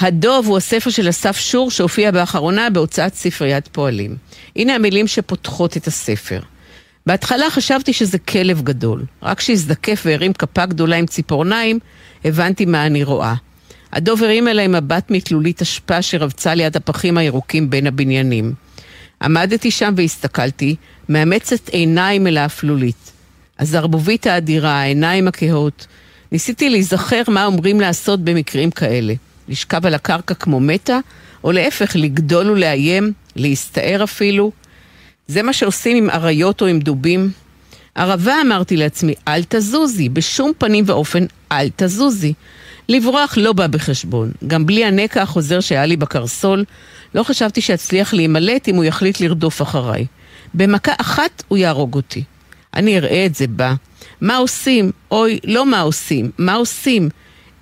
[0.09, 4.17] הדוב הוא הספר של אסף שור שהופיע באחרונה בהוצאת ספריית פועלים.
[4.57, 6.41] הנה המילים שפותחות את הספר.
[7.07, 9.05] בהתחלה חשבתי שזה כלב גדול.
[9.23, 11.79] רק כשהזדקף והרים כפה גדולה עם ציפורניים,
[12.25, 13.35] הבנתי מה אני רואה.
[13.93, 18.53] הדוב הרים אליי מבט מתלולית אשפה שרבצה ליד הפחים הירוקים בין הבניינים.
[19.23, 20.77] עמדתי שם והסתכלתי,
[21.09, 23.13] מאמצת עיניים אל האפלולית.
[23.59, 25.87] הזרבובית האדירה, העיניים הכהות.
[26.33, 29.15] ניסיתי להיזכר מה אומרים לעשות במקרים כאלה.
[29.49, 30.99] לשכב על הקרקע כמו מתה,
[31.45, 34.53] או להפך, לגדול ולאיים, להסתער אפילו.
[35.27, 37.31] זה מה שעושים עם אריות או עם דובים.
[37.95, 42.33] ערבה אמרתי לעצמי, אל תזוזי, בשום פנים ואופן אל תזוזי.
[42.89, 44.33] לברוח לא בא בחשבון.
[44.47, 46.65] גם בלי הנקע החוזר שהיה לי בקרסול,
[47.15, 50.07] לא חשבתי שאצליח להימלט אם הוא יחליט לרדוף אחריי.
[50.55, 52.23] במכה אחת הוא יהרוג אותי.
[52.75, 53.75] אני אראה את זה בה.
[54.21, 54.91] מה עושים?
[55.11, 57.09] אוי, לא מה עושים, מה עושים?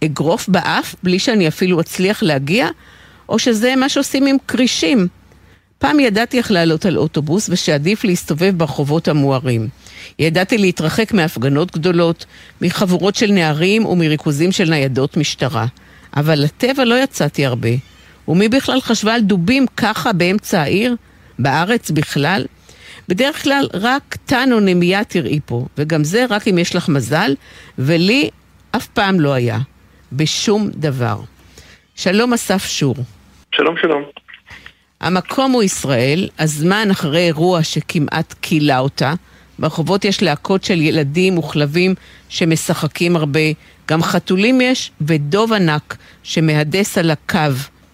[0.04, 2.68] אגרוף באף בלי שאני אפילו אצליח להגיע?
[3.28, 5.08] או שזה מה שעושים עם כרישים?
[5.78, 9.68] פעם ידעתי איך לעלות על אוטובוס ושעדיף להסתובב ברחובות המוארים.
[10.18, 12.26] ידעתי להתרחק מהפגנות גדולות,
[12.60, 15.66] מחבורות של נערים ומריכוזים של ניידות משטרה.
[16.16, 17.68] אבל לטבע לא יצאתי הרבה.
[18.28, 20.96] ומי בכלל חשבה על דובים ככה באמצע העיר?
[21.38, 22.44] בארץ בכלל?
[23.08, 27.34] בדרך כלל רק טן או נמייה תראי פה, וגם זה רק אם יש לך מזל,
[27.78, 28.30] ולי
[28.70, 29.58] אף פעם לא היה.
[30.16, 31.16] בשום דבר.
[31.96, 32.94] שלום אסף שור.
[33.54, 34.02] שלום שלום.
[35.00, 39.12] המקום הוא ישראל, הזמן אחרי אירוע שכמעט כילה אותה.
[39.58, 41.94] ברחובות יש להקות של ילדים וכלבים
[42.28, 43.40] שמשחקים הרבה.
[43.88, 47.38] גם חתולים יש, ודוב ענק שמהדס על הקו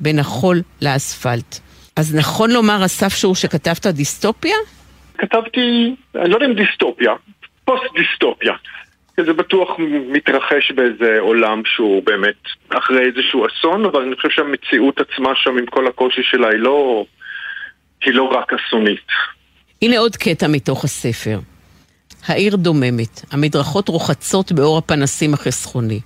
[0.01, 1.59] בין החול לאספלט.
[1.97, 4.57] אז נכון לומר, אסף שור, שכתבת דיסטופיה?
[5.19, 7.13] כתבתי, אני לא יודע אם דיסטופיה,
[7.65, 8.53] פוסט דיסטופיה.
[9.17, 9.69] זה בטוח
[10.13, 15.67] מתרחש באיזה עולם שהוא באמת אחרי איזשהו אסון, אבל אני חושב שהמציאות עצמה שם עם
[15.67, 17.05] כל הקושי שלה היא לא,
[18.05, 19.07] היא לא רק אסונית.
[19.83, 21.39] הנה עוד קטע מתוך הספר.
[22.27, 26.01] העיר דוממת, המדרכות רוחצות באור הפנסים החסכוני.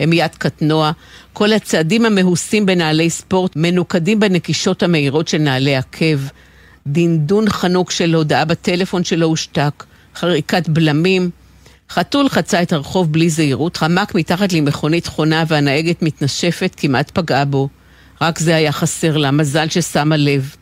[0.00, 0.90] המיית קטנוע,
[1.32, 6.18] כל הצעדים המהוסים בנעלי ספורט מנוקדים בנקישות המהירות של נעלי עקב,
[6.86, 11.30] דינדון חנוק של הודעה בטלפון שלא הושתק, חריקת בלמים.
[11.94, 17.68] חתול חצה את הרחוב בלי זהירות, חמק מתחת למכונית חונה והנהגת מתנשפת, כמעט פגעה בו.
[18.20, 20.56] רק זה היה חסר לה, מזל ששמה לב.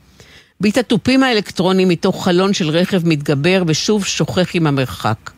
[0.61, 5.31] ביט התופים האלקטרוניים מתוך חלון של רכב מתגבר ושוב שוכח עם המרחק.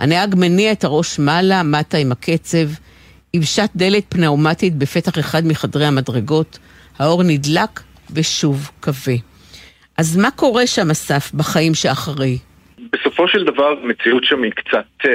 [0.00, 2.68] הנהג מניע את הראש מעלה, מטה עם הקצב,
[3.34, 6.58] יבשת דלת פנאומטית בפתח אחד מחדרי המדרגות,
[6.98, 9.16] האור נדלק ושוב כבה.
[9.96, 12.38] אז מה קורה שם, אסף, בחיים שאחרי?
[13.00, 15.10] בסופו של דבר המציאות שם היא קצת,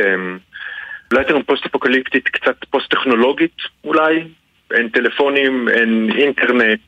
[1.12, 4.24] אולי יותר פוסט-אפוקליפטית, קצת פוסט-טכנולוגית אולי.
[4.74, 6.80] אין טלפונים, אין אינטרנט,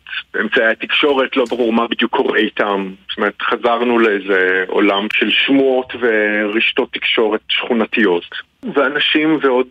[0.41, 2.91] אמצעי התקשורת, לא ברור מה בדיוק קורה איתם.
[3.09, 8.25] זאת אומרת, חזרנו לאיזה עולם של שמועות ורשתות תקשורת שכונתיות.
[8.73, 9.67] ואנשים ועוד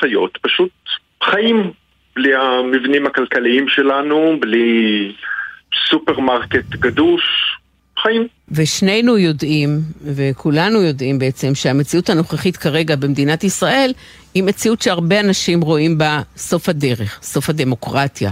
[0.00, 0.70] חיות פשוט
[1.22, 1.70] חיים
[2.16, 5.12] בלי המבנים הכלכליים שלנו, בלי
[5.88, 7.22] סופרמרקט גדוש,
[8.02, 8.26] חיים.
[8.50, 9.68] ושנינו יודעים,
[10.14, 13.92] וכולנו יודעים בעצם, שהמציאות הנוכחית כרגע במדינת ישראל
[14.34, 18.30] היא מציאות שהרבה אנשים רואים בה סוף הדרך, סוף הדמוקרטיה.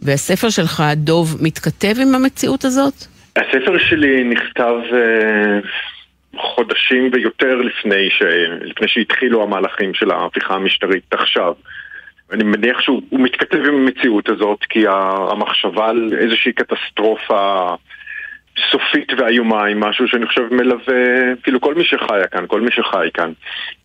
[0.00, 2.94] והספר שלך, דוב, מתכתב עם המציאות הזאת?
[3.36, 8.22] הספר שלי נכתב אה, חודשים ויותר לפני, ש...
[8.60, 11.52] לפני שהתחילו המהלכים של ההפיכה המשטרית עכשיו.
[12.32, 14.84] אני מניח שהוא מתכתב עם המציאות הזאת, כי
[15.30, 17.74] המחשבה על איזושהי קטסטרופה
[18.70, 23.08] סופית ואיומה היא משהו שאני חושב מלווה אפילו כל מי שחיה כאן, כל מי שחי
[23.14, 23.32] כאן.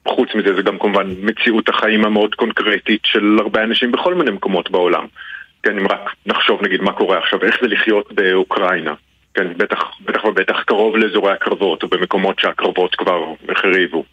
[0.07, 4.71] חוץ מזה זה גם כמובן מציאות החיים המאוד קונקרטית של הרבה אנשים בכל מיני מקומות
[4.71, 5.05] בעולם.
[5.63, 8.93] כן, אם רק נחשוב נגיד מה קורה עכשיו, איך זה לחיות באוקראינה.
[9.33, 14.03] כן, בטח, בטח ובטח קרוב לאזורי הקרבות או במקומות שהקרבות כבר החריבו.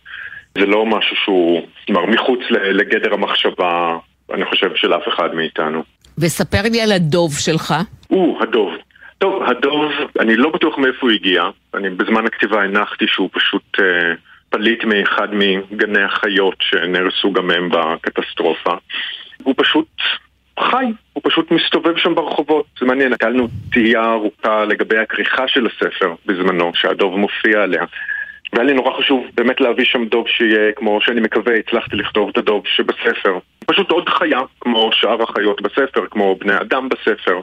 [0.59, 3.97] זה לא משהו שהוא, כלומר, מחוץ לגדר המחשבה,
[4.35, 5.83] אני חושב, של אף אחד מאיתנו.
[6.19, 7.75] וספר לי על הדוב שלך.
[8.11, 8.73] או, הדוב.
[9.21, 11.45] טוב, הדוב, אני לא בטוח מאיפה הוא הגיע.
[11.75, 14.15] אני בזמן הכתיבה הנחתי שהוא פשוט אה,
[14.51, 18.75] פליט מאחד מגני החיות שנהרסו גם הם בקטסטרופה.
[19.43, 19.89] הוא פשוט
[20.61, 22.67] חי, הוא פשוט מסתובב שם ברחובות.
[22.81, 27.85] זה מעניין, הייתה לנו תהייה ארוכה לגבי הכריכה של הספר בזמנו, שהדוב מופיע עליה.
[28.53, 32.39] והיה לי נורא חשוב באמת להביא שם דוב שיהיה, כמו שאני מקווה, הצלחתי לכתוב את
[32.39, 33.39] הדוב שבספר.
[33.67, 37.41] פשוט עוד חיה, כמו שאר החיות בספר, כמו בני אדם בספר.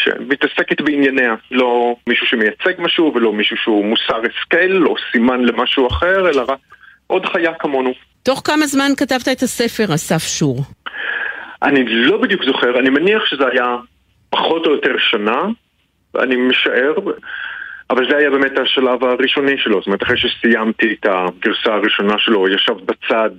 [0.00, 6.28] שמתעסקת בענייניה, לא מישהו שמייצג משהו ולא מישהו שהוא מוסר השכל או סימן למשהו אחר,
[6.28, 6.58] אלא רק
[7.06, 7.92] עוד חיה כמונו.
[8.22, 10.60] תוך כמה זמן כתבת את הספר, אסף שור?
[11.62, 13.76] אני לא בדיוק זוכר, אני מניח שזה היה
[14.30, 15.42] פחות או יותר שנה,
[16.18, 16.94] אני משער,
[17.90, 22.48] אבל זה היה באמת השלב הראשוני שלו, זאת אומרת אחרי שסיימתי את הגרסה הראשונה שלו,
[22.48, 23.30] ישב בצד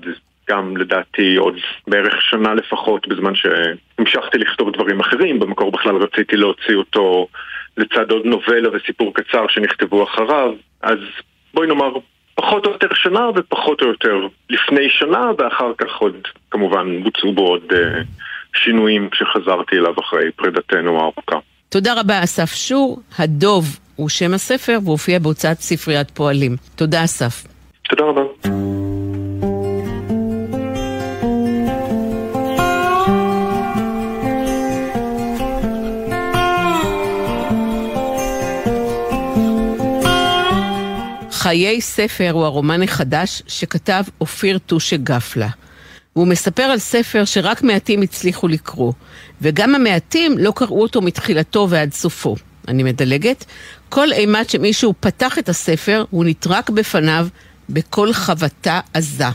[0.50, 1.56] גם לדעתי עוד
[1.88, 7.28] בערך שנה לפחות בזמן שהמשכתי לכתוב דברים אחרים, במקור בכלל רציתי להוציא אותו
[7.78, 11.00] לצד עוד נובלה וסיפור קצר שנכתבו אחריו, אז
[11.54, 11.92] בואי נאמר
[12.36, 16.16] פחות או יותר שנה ופחות או יותר לפני שנה ואחר כך עוד
[16.52, 17.76] כמובן בוצעו בו עוד uh,
[18.56, 21.40] שינויים כשחזרתי אליו אחרי פרידתנו הארוכה.
[21.70, 26.56] תודה רבה אסף שור, הדוב הוא שם הספר והופיע בהוצאת ספריית פועלים.
[26.76, 27.48] תודה אסף.
[27.90, 28.77] תודה רבה.
[41.48, 45.48] חיי ספר הוא הרומן החדש שכתב אופיר טושה גפלה.
[46.16, 48.94] והוא מספר על ספר שרק מעטים הצליחו לקרוא,
[49.42, 52.36] וגם המעטים לא קראו אותו מתחילתו ועד סופו.
[52.68, 53.46] אני מדלגת.
[53.90, 57.28] כל אימת שמישהו פתח את הספר, הוא נטרק בפניו
[57.70, 59.30] בכל חבטה עזה.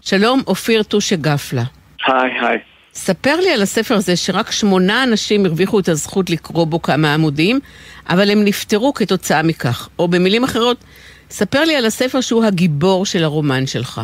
[0.00, 1.64] שלום, אופיר טושה גפלה.
[2.06, 2.58] היי, היי.
[2.94, 7.60] ספר לי על הספר הזה שרק שמונה אנשים הרוויחו את הזכות לקרוא בו כמה עמודים,
[8.08, 9.88] אבל הם נפטרו כתוצאה מכך.
[9.98, 10.84] או במילים אחרות,
[11.30, 14.00] ספר לי על הספר שהוא הגיבור של הרומן שלך.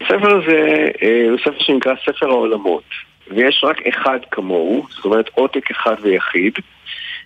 [0.00, 2.84] הספר הזה אה, הוא ספר שנקרא ספר העולמות,
[3.30, 6.52] ויש רק אחד כמוהו, זאת אומרת עותק אחד ויחיד.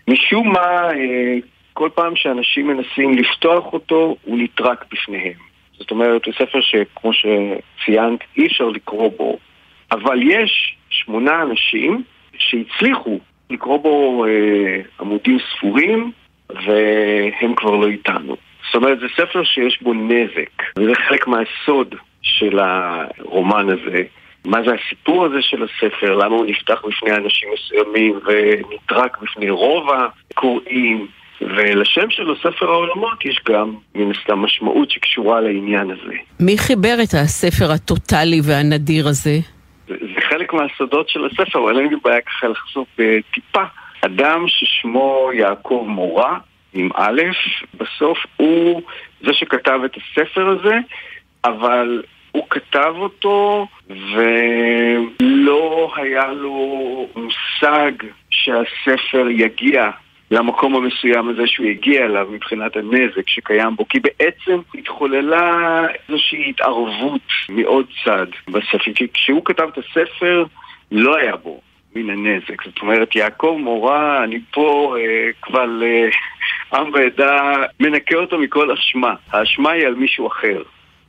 [0.08, 1.36] משום מה, אה,
[1.72, 5.50] כל פעם שאנשים מנסים לפתוח אותו, הוא נטרק בפניהם.
[5.78, 9.38] זאת אומרת, הוא ספר שכמו שציינת, אי אפשר לקרוא בו,
[9.92, 12.02] אבל יש שמונה אנשים
[12.38, 13.18] שהצליחו
[13.50, 16.12] לקרוא בו אה, עמודים ספורים,
[16.50, 18.36] והם כבר לא איתנו.
[18.72, 24.02] זאת אומרת, זה ספר שיש בו נזק, וזה חלק מהסוד של הרומן הזה.
[24.44, 29.88] מה זה הסיפור הזה של הספר, למה הוא נפתח בפני אנשים מסוימים ונטרק בפני רוב
[29.90, 31.06] הקוראים.
[31.40, 36.14] ולשם שלו, ספר העולמות, יש גם מן הסתם משמעות שקשורה לעניין הזה.
[36.40, 39.38] מי חיבר את הספר הטוטלי והנדיר הזה?
[39.88, 42.88] זה, זה חלק מהסודות של הספר, אבל אין לי בעיה ככה לחשוף
[43.34, 43.62] טיפה.
[44.00, 46.38] אדם ששמו יעקב מורה,
[46.74, 47.22] עם א',
[47.74, 48.82] בסוף הוא
[49.20, 50.74] זה שכתב את הספר הזה,
[51.44, 52.02] אבל
[52.32, 57.92] הוא כתב אותו ולא היה לו מושג
[58.30, 59.90] שהספר יגיע
[60.30, 67.20] למקום המסוים הזה שהוא הגיע אליו מבחינת הנזק שקיים בו, כי בעצם התחוללה איזושהי התערבות
[67.48, 70.44] מעוד צד בספר, כי כשהוא כתב את הספר
[70.92, 71.60] לא היה בו
[71.96, 72.64] מן הנזק.
[72.64, 76.08] זאת אומרת, יעקב מורה, אני פה אה, כבר אה,
[76.72, 79.14] עם ועדה מנקה אותו מכל אשמה.
[79.32, 80.62] האשמה היא על מישהו אחר.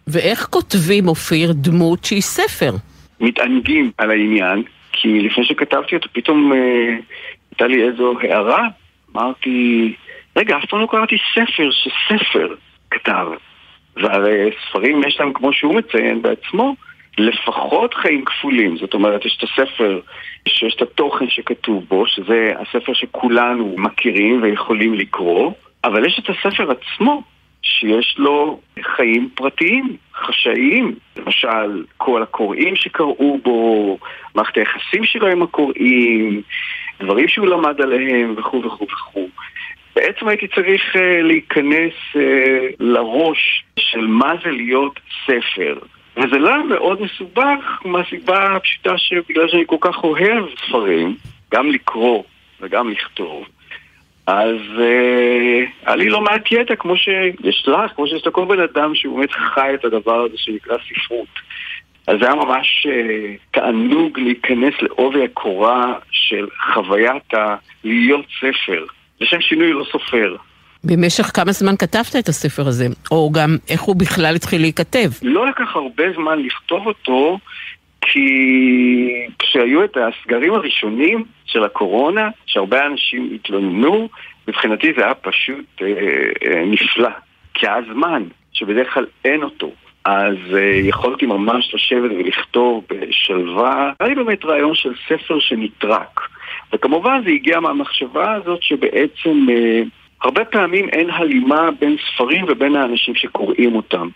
[0.08, 2.72] ואיך כותבים, אופיר, דמות שהיא ספר?
[3.20, 6.96] מתענגים על העניין, כי לפני שכתבתי אותו, פתאום אה,
[7.52, 8.68] הייתה לי איזו הערה.
[9.16, 9.94] אמרתי,
[10.38, 12.56] רגע, אף פעם לא קראתי ספר שספר
[12.92, 13.28] כתב.
[13.96, 16.76] והרי ספרים יש להם, כמו שהוא מציין בעצמו,
[17.18, 18.78] לפחות חיים כפולים.
[18.78, 20.00] זאת אומרת, יש את הספר
[20.48, 25.52] שיש את התוכן שכתוב בו, שזה הספר שכולנו מכירים ויכולים לקרוא,
[25.84, 27.24] אבל יש את הספר עצמו,
[27.62, 30.96] שיש לו חיים פרטיים, חשאיים.
[31.18, 33.98] למשל, כל הקוראים שקראו בו,
[34.36, 36.42] מערכת היחסים שלו עם הקוראים,
[37.00, 39.28] דברים שהוא למד עליהם וכו' וכו' וכו'.
[39.96, 42.18] בעצם הייתי צריך uh, להיכנס uh,
[42.80, 45.80] לראש של מה זה להיות ספר.
[46.18, 51.16] וזה לא מאוד מסובך מהסיבה הפשוטה שבגלל שאני כל כך אוהב ספרים,
[51.52, 52.24] גם לקרוא
[52.62, 53.46] וגם לכתוב,
[54.28, 58.96] אז אה, היה לי לא מעט ידע כמו שיש לך, כמו שיש לכל בן אדם
[58.96, 61.28] שהוא באמת חי את הדבר הזה שנקרא ספרות.
[62.08, 68.86] אז זה היה ממש אה, תענוג להיכנס לעובי הקורה של חוויית הלהיות ספר.
[69.22, 70.36] לשם שינוי לא סופר.
[70.84, 72.88] במשך כמה זמן כתבת את הספר הזה?
[73.12, 75.10] או גם איך הוא בכלל התחיל להיכתב?
[75.22, 77.40] לא לקח הרבה זמן לכתוב אותו,
[78.02, 78.30] כי
[79.40, 84.10] כשהיו את הסגרים הראשונים של הקורונה, שהרבה אנשים התלוננו,
[84.48, 85.88] מבחינתי זה היה פשוט אה,
[86.46, 87.10] אה, נפלא.
[87.54, 88.24] כי היה זמן,
[88.54, 89.72] שבדרך כלל אין אותו.
[90.06, 90.58] אז uh,
[90.88, 93.92] יכולתי ממש לשבת ולכתוב בשלווה.
[94.00, 96.20] היה לי באמת רעיון של ספר שנטרק.
[96.74, 99.88] וכמובן זה הגיע מהמחשבה הזאת שבעצם uh,
[100.24, 104.08] הרבה פעמים אין הלימה בין ספרים ובין האנשים שקוראים אותם.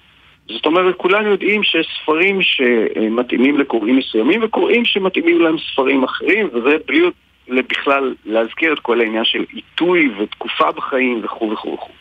[0.48, 6.78] זאת אומרת, כולנו יודעים שיש ספרים שמתאימים לקוראים מסוימים וקוראים שמתאימים להם ספרים אחרים, וזה
[6.88, 11.94] בלי בכלל להזכיר את כל העניין של עיתוי ותקופה בחיים וכו' וכו' וכו'.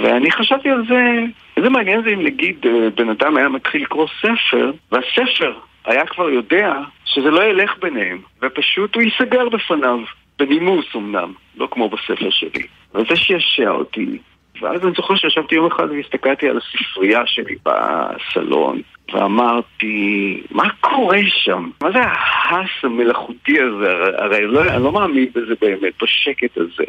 [0.00, 1.20] ואני חשבתי על זה,
[1.56, 5.52] איזה מעניין זה אם נגיד אה, בן אדם היה מתחיל לקרוא ספר, והספר
[5.84, 6.74] היה כבר יודע
[7.04, 9.98] שזה לא ילך ביניהם, ופשוט הוא ייסגר בפניו,
[10.46, 12.66] בנימוס אמנם, לא כמו בספר שלי.
[12.94, 14.18] וזה שישע אותי,
[14.60, 18.80] ואז אני זוכר שישבתי יום אחד והסתכלתי על הספרייה שלי בסלון,
[19.12, 21.70] ואמרתי, מה קורה שם?
[21.82, 23.92] מה זה ההס המלאכותי הזה?
[24.18, 26.84] הרי לא, אני לא מאמין בזה באמת, בשקט הזה.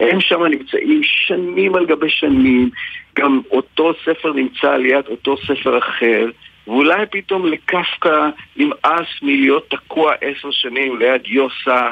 [0.00, 2.70] הם שם נמצאים שנים על גבי שנים,
[3.18, 6.26] גם אותו ספר נמצא ליד אותו ספר אחר.
[6.66, 11.90] ואולי פתאום לקפקא נמאס מלהיות תקוע עשר שנים ליד יוסה,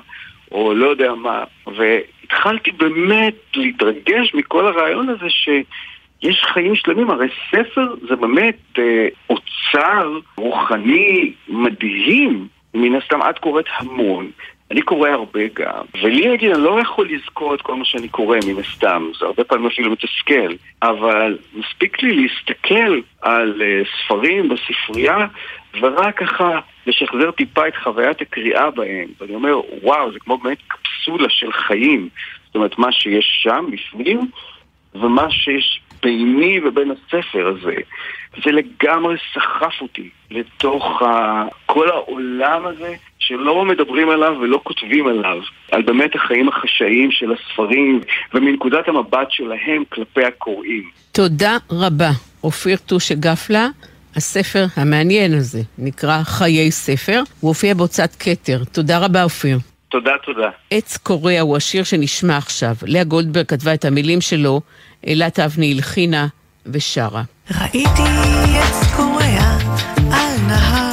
[0.52, 1.44] או לא יודע מה.
[1.66, 10.18] והתחלתי באמת להתרגש מכל הרעיון הזה שיש חיים שלמים, הרי ספר זה באמת אה, אוצר
[10.36, 12.48] רוחני מדהים.
[12.76, 14.30] מן הסתם את קוראת המון,
[14.70, 18.38] אני קורא הרבה גם, ולי נגיד אני לא יכול לזכור את כל מה שאני קורא
[18.46, 25.26] מן הסתם, זה הרבה פעמים אפילו מתסכל, אבל מספיק לי להסתכל על uh, ספרים בספרייה
[25.80, 31.30] ורק ככה לשחזר טיפה את חוויית הקריאה בהם, ואני אומר, וואו, זה כמו באמת קפסולה
[31.30, 32.08] של חיים,
[32.46, 34.30] זאת אומרת, מה שיש שם בפנים
[34.94, 37.76] ומה שיש ביני ובין הספר הזה.
[38.44, 41.44] זה לגמרי סחף אותי לתוך ה...
[41.66, 42.94] כל העולם הזה
[43.26, 45.38] שלא מדברים עליו ולא כותבים עליו,
[45.72, 48.00] על באמת החיים החשאיים של הספרים
[48.34, 50.82] ומנקודת המבט שלהם כלפי הקוראים.
[51.12, 52.10] תודה רבה,
[52.44, 53.68] אופיר טושה גפלה.
[54.16, 58.64] הספר המעניין הזה נקרא חיי ספר, הוא הופיע בהוצאת כתר.
[58.72, 59.58] תודה רבה, אופיר.
[59.88, 60.50] תודה, תודה.
[60.70, 62.74] עץ קורע הוא השיר שנשמע עכשיו.
[62.86, 64.60] לאה גולדברג כתבה את המילים שלו,
[65.06, 66.26] אילת אבני הלחינה
[66.66, 67.22] ושרה.
[67.60, 68.02] ראיתי
[68.58, 69.58] עץ קורע
[70.12, 70.85] על נהר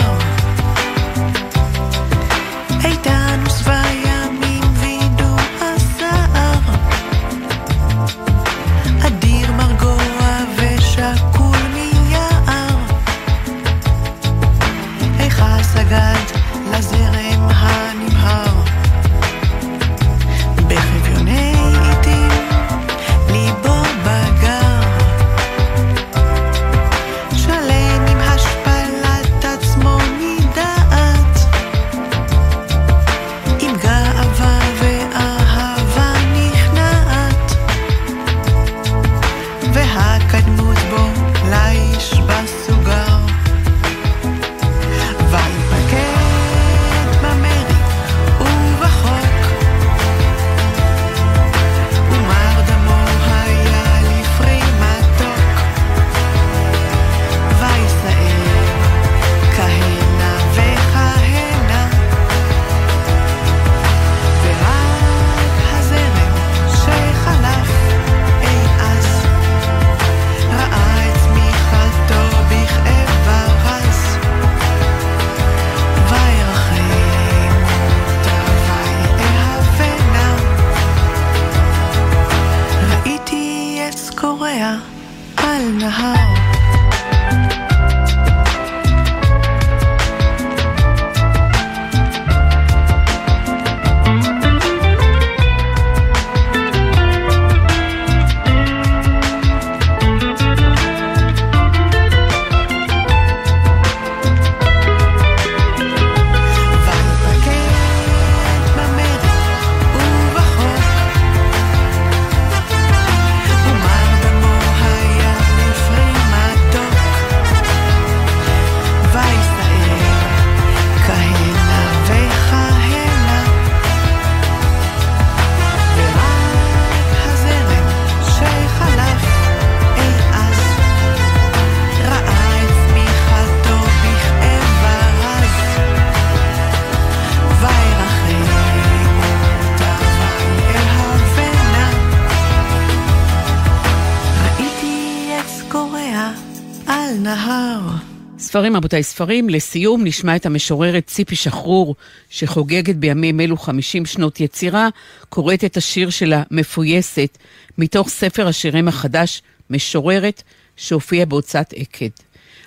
[148.64, 149.50] ספרים, רבותיי, ספרים.
[149.50, 151.96] לסיום נשמע את המשוררת ציפי שחרור,
[152.30, 154.90] שחוגגת בימים אלו 50 שנות יצירה,
[155.30, 157.38] קוראת את השיר שלה, מפויסת,
[157.78, 160.44] מתוך ספר השירים החדש, משוררת,
[160.76, 162.10] שהופיע בהוצאת עקד.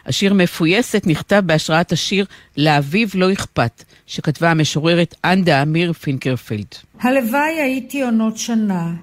[0.07, 2.27] השיר מפויסת נכתב בהשראת השיר
[2.57, 6.75] "לאביב לא אכפת", שכתבה המשוררת אנדה עמיר פינקרפלד.
[7.01, 8.95] הלוואי הייתי עונות שנה,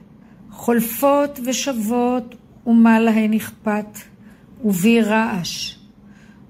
[0.51, 2.35] חולפות ושבות,
[2.67, 3.97] ומה להן אכפת,
[4.63, 5.82] ובי רעש.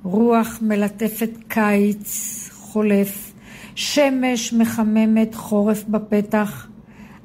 [0.03, 3.33] רוח מלטפת קיץ חולף,
[3.75, 6.67] שמש מחממת חורף בפתח,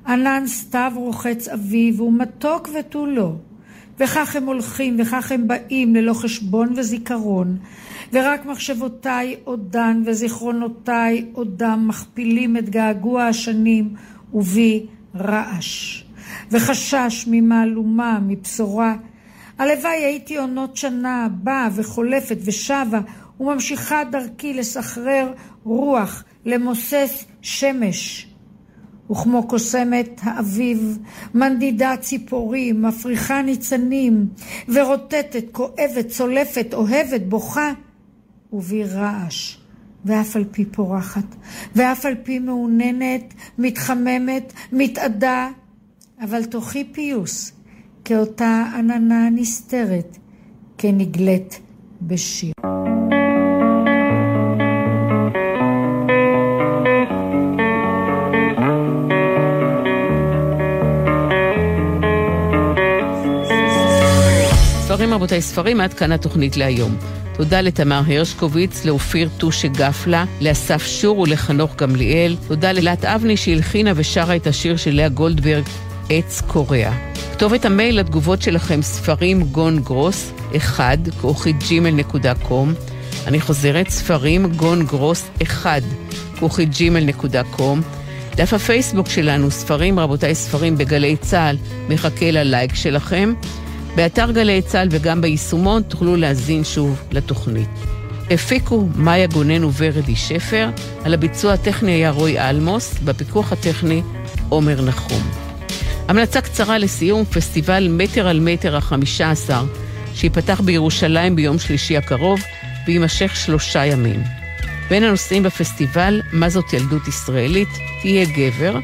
[0.06, 3.32] ענן סתיו רוחץ אביב, ומתוק ותו לא.
[3.98, 7.56] וכך הם הולכים, וכך הם באים, ללא חשבון וזיכרון.
[8.12, 13.94] ורק מחשבותיי עודן וזיכרונותיי עודם מכפילים את געגוע השנים,
[14.34, 16.02] ובי רעש.
[16.50, 18.94] וחשש ממהלומה, מבשורה.
[19.58, 23.00] הלוואי הייתי עונות שנה, באה וחולפת ושבה,
[23.40, 25.32] וממשיכה דרכי לסחרר
[25.64, 28.28] רוח, למוסס שמש.
[29.10, 30.98] וכמו קוסמת האביב,
[31.34, 34.28] מנדידה ציפורים, מפריחה ניצנים,
[34.68, 37.72] ורוטטת, כואבת, צולפת, אוהבת, בוכה,
[38.52, 39.56] ובי רעש,
[40.04, 41.34] ואף על פי פורחת,
[41.76, 45.48] ואף על פי מעוננת, מתחממת, מתאדה,
[46.20, 47.52] אבל תוכי פיוס,
[48.08, 50.16] כאותה עננה נסתרת,
[50.78, 51.60] כנגלית
[52.02, 52.52] בשיר.
[64.80, 66.96] ספרים רבותיי, ספרים, עד כאן התוכנית להיום.
[67.36, 72.36] תודה לתמר הרשקוביץ, לאופיר טושה גפלה, לאסף שור ולחנוך גמליאל.
[72.48, 75.64] תודה ללאת אבני שהלחינה ושרה את השיר של לאה גולדברג,
[76.10, 76.90] עץ קורע.
[77.32, 82.74] כתובת המייל לתגובות שלכם ספרים גון גרוס, 1, כרוכית ג'ימל נקודה קום.
[83.26, 85.82] אני חוזרת, ספרים גון גרוס 1,
[86.38, 87.82] כרוכית ג'ימל נקודה קום.
[88.34, 91.56] דף הפייסבוק שלנו, ספרים, רבותיי, ספרים בגלי צה"ל,
[91.88, 93.34] מחכה ללייק שלכם.
[93.96, 97.70] באתר גלי צה"ל וגם ביישומון תוכלו להזין שוב לתוכנית.
[98.30, 100.70] הפיקו מאיה גונן וורדי שפר,
[101.04, 104.02] על הביצוע הטכני היה רוי אלמוס, בפיקוח הטכני
[104.48, 105.47] עומר נחום.
[106.08, 109.64] המלצה קצרה לסיום, פסטיבל מטר על מטר החמישה עשר,
[110.14, 112.40] שייפתח בירושלים ביום שלישי הקרוב,
[112.86, 114.22] ויימשך שלושה ימים.
[114.90, 117.68] בין הנושאים בפסטיבל, מה זאת ילדות ישראלית,
[118.02, 118.78] תהיה גבר,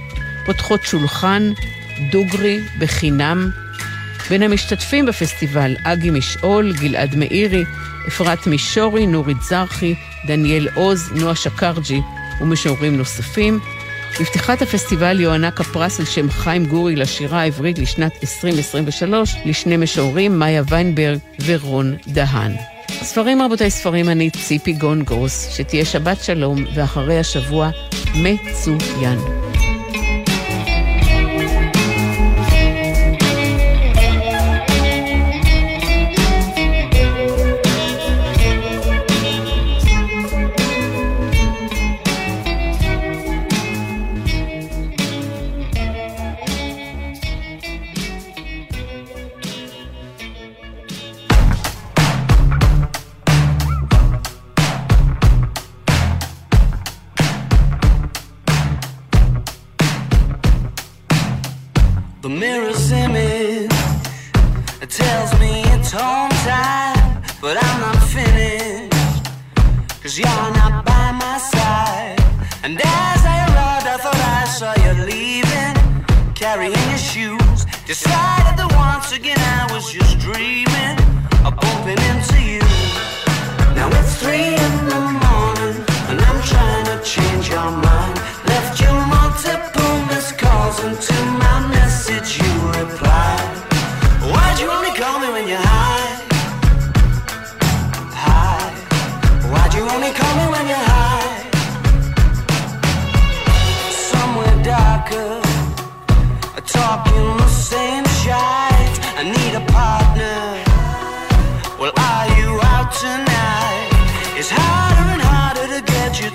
[0.46, 1.52] פותחות שולחן,
[2.12, 3.50] דוגרי, בחינם,
[4.30, 7.64] בין המשתתפים בפסטיבל אגי משעול, גלעד מאירי,
[8.08, 9.94] אפרת מישורי, נורית זרחי,
[10.26, 12.00] דניאל עוז, נועה שקרג'י
[12.40, 13.60] ומשוררים נוספים.
[14.20, 20.62] בפתיחת הפסטיבל יוענק הפרס על שם חיים גורי לשירה העברית לשנת 2023 לשני משוררים, מאיה
[20.68, 22.52] ויינברג ורון דהן.
[22.90, 27.70] ספרים רבותיי ספרים, אני ציפי גון גרוס, שתהיה שבת שלום ואחרי השבוע
[28.14, 29.43] מצוין.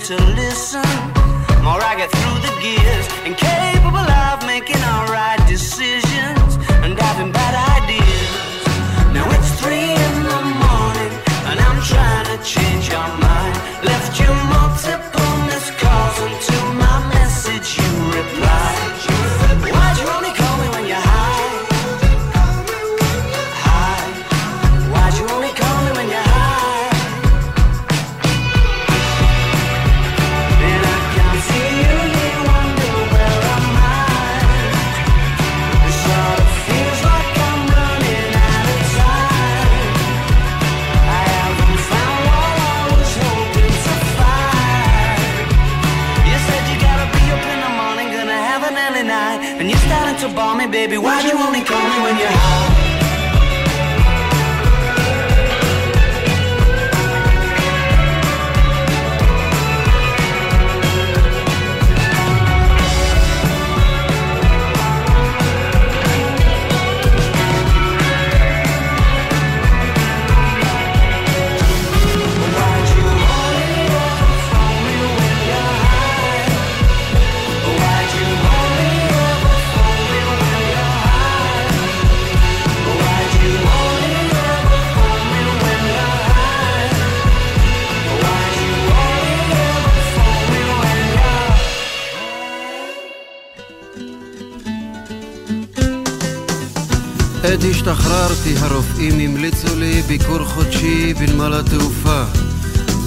[0.09, 0.81] to listen.
[1.61, 4.81] More I get through the gears, incapable of making
[5.47, 8.33] decisions and having bad ideas.
[9.13, 11.13] Now it's three in the morning,
[11.49, 13.55] and I'm trying to change your mind.
[13.83, 15.18] Left you multiple.
[97.43, 102.23] עת השתחררתי הרופאים המליצו לי ביקור חודשי בנמל התעופה.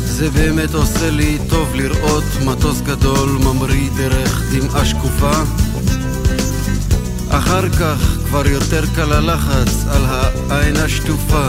[0.04, 5.32] זה באמת עושה לי טוב לראות מטוס גדול ממריא דרך דמעה שקופה.
[7.28, 10.02] אחר כך כבר יותר קל הלחץ על
[10.50, 11.48] העין השטופה.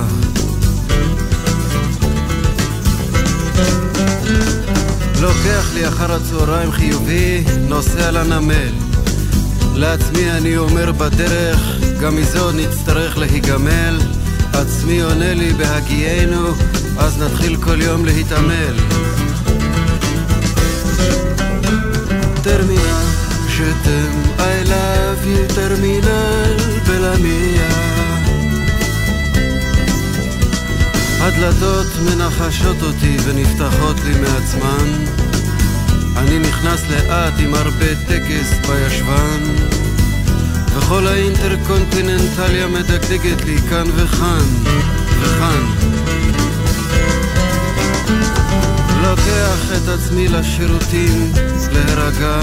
[5.22, 8.83] לוקח לי אחר הצהריים חיובי, נוסע לנמל
[9.76, 11.60] לעצמי אני אומר בדרך
[12.02, 14.00] גם מזה עוד נצטרך להיגמל.
[14.54, 16.48] עצמי עונה לי בהגיינו
[16.98, 18.76] אז נתחיל כל יום להתעמל.
[22.44, 23.04] טרמינל
[23.50, 26.58] שתם I love you טרמינל
[26.88, 27.94] בלמיה.
[31.20, 35.06] הדלתות מנחשות אותי ונפתחות לי מעצמן
[36.18, 39.44] אני נכנס לאט עם הרבה טקס בישבן.
[40.76, 44.46] וכל האינטרקונטיננטליה מדגדגת לי כאן וכאן
[45.20, 45.64] וכאן.
[49.02, 51.32] לוקח את עצמי לשירותים
[51.72, 52.40] להירגע.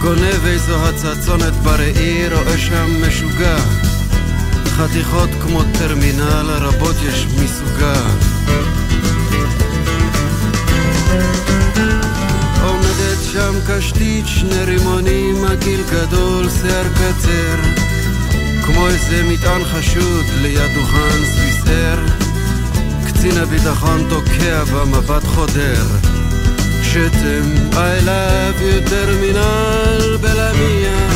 [0.00, 3.56] גונב איזו הצצונת בראי, רואה שם משוגע.
[4.66, 8.31] חתיכות כמו טרמינל, רבות יש מסוגה
[13.68, 17.56] קשתית, שני רימונים, עגיל גדול, שיער קצר.
[18.66, 21.98] כמו איזה מטען חשוד ליד דוכן סוויסר.
[23.06, 25.84] קצין הביטחון תוקע במבט חודר.
[26.82, 27.42] שתם
[27.72, 31.08] I love you טרמינל בלמיה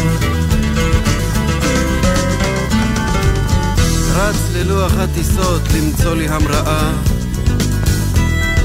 [4.14, 6.92] רץ ללוח הטיסות למצוא לי המראה.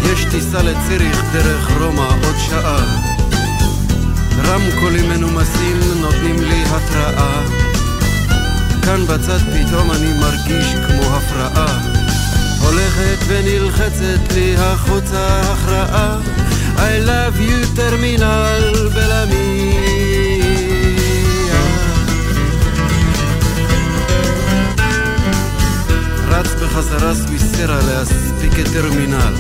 [0.04, 3.11] יש טיסה לציריך דרך רומא עוד שעה
[4.44, 7.44] רמקולים מנומסים נותנים לי התראה.
[8.82, 11.80] כאן בצד פתאום אני מרגיש כמו הפרעה.
[12.62, 16.20] הולכת ונלחצת לי החוצה הכרעה.
[16.78, 19.82] I love you טרמינל בלמיה.
[26.28, 29.36] רץ בחזרה סוויסרה להספיק את טרמינל.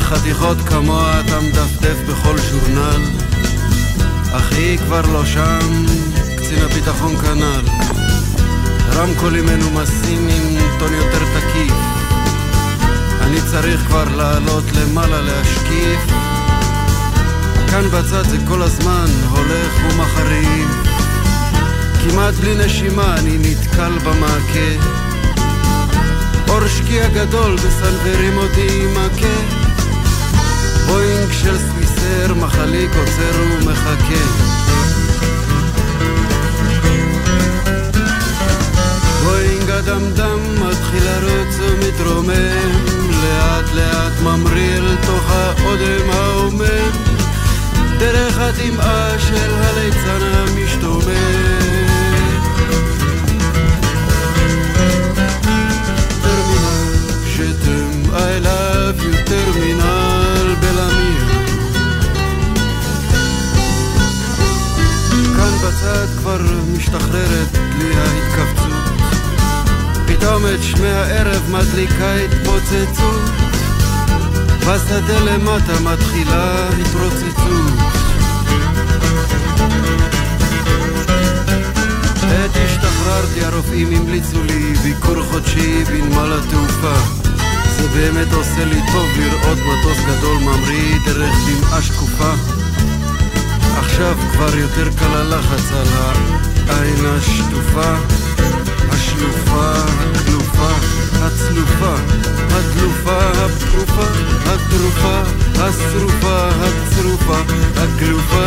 [0.00, 3.21] חתיכות כמוה אתה מדפדף בכל ז'ורנל
[4.32, 5.84] אחי כבר לא שם,
[6.36, 7.64] קצין הביטחון כנ"ל.
[8.94, 11.74] רמקולים מנומסים עם טון יותר תקיף.
[13.20, 16.00] אני צריך כבר לעלות למעלה להשקיף.
[17.70, 20.68] כאן בצד זה כל הזמן הולך ומחריב.
[22.04, 24.86] כמעט בלי נשימה אני נתקל במעקה.
[26.48, 29.61] אור שקיע גדול בסנוורים אותי מכה.
[30.92, 34.24] בואינג של סוויסר, מחליק עוצר ומחכה.
[39.24, 42.84] בואינג הדמדם מתחיל לרוץ ומתרומם,
[43.22, 46.90] לאט לאט ממריא אל תוך האודם ההומם,
[47.98, 51.72] דרך הדמעה של הליצן המשתומם.
[58.14, 60.01] I love you טרמינל
[65.82, 66.38] בצד כבר
[66.76, 69.00] משתחררת לי ההתכווצות.
[70.06, 73.30] פתאום את שמי הערב מדליקה התפוצצות.
[74.60, 77.72] בשדה למטה מתחילה התרוצצות.
[82.22, 86.94] עת השתחררתי הרופאים המליצו לי ביקור חודשי בנמל התעופה.
[87.76, 92.61] זה באמת עושה לי טוב לראות מטוס גדול ממריא דרך דמעה שקופה
[93.92, 95.86] עכשיו כבר יותר קל הלחץ על
[96.68, 97.94] העין השטופה
[98.90, 99.72] השלופה,
[100.14, 100.68] הכלופה,
[101.14, 101.94] הצלופה,
[102.50, 104.04] הדלופה, הפרופה,
[104.46, 105.22] הטרופה,
[105.58, 107.38] השרופה, הצרופה,
[107.76, 108.46] הגלופה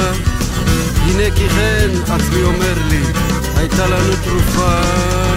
[1.06, 3.02] הנה כי כן, עצמי אומר לי,
[3.56, 5.35] הייתה לנו תרופה.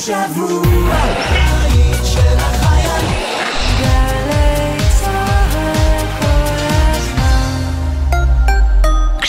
[0.00, 1.39] סוף השבוע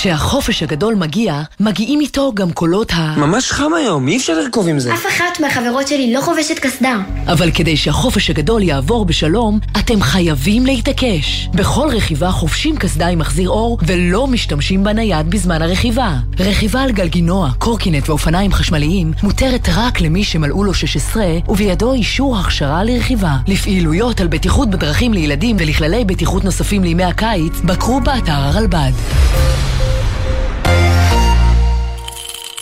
[0.01, 3.15] כשהחופש הגדול מגיע, מגיעים איתו גם קולות ה...
[3.17, 4.93] ממש חם היום, אי אפשר לרכוב עם זה.
[4.93, 6.97] אף אחת מהחברות שלי לא חובשת קסדה.
[7.27, 11.49] אבל כדי שהחופש הגדול יעבור בשלום, אתם חייבים להתעקש.
[11.53, 16.15] בכל רכיבה חובשים קסדה עם מחזיר אור ולא משתמשים בנייד בזמן הרכיבה.
[16.39, 22.83] רכיבה על גלגינוע, קורקינט ואופניים חשמליים מותרת רק למי שמלאו לו 16 ובידו אישור הכשרה
[22.83, 23.37] לרכיבה.
[23.47, 28.91] לפעילויות על בטיחות בדרכים לילדים ולכללי בטיחות נוספים לימי הקיץ, בקרו באתר הרלב"ד.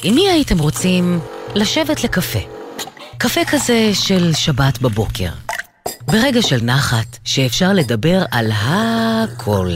[0.04, 1.20] עם מי הייתם רוצים
[1.56, 2.40] לשבת לקפה?
[3.18, 5.30] קפה כזה של שבת בבוקר.
[6.08, 9.70] ברגע של נחת, שאפשר לדבר על הכל.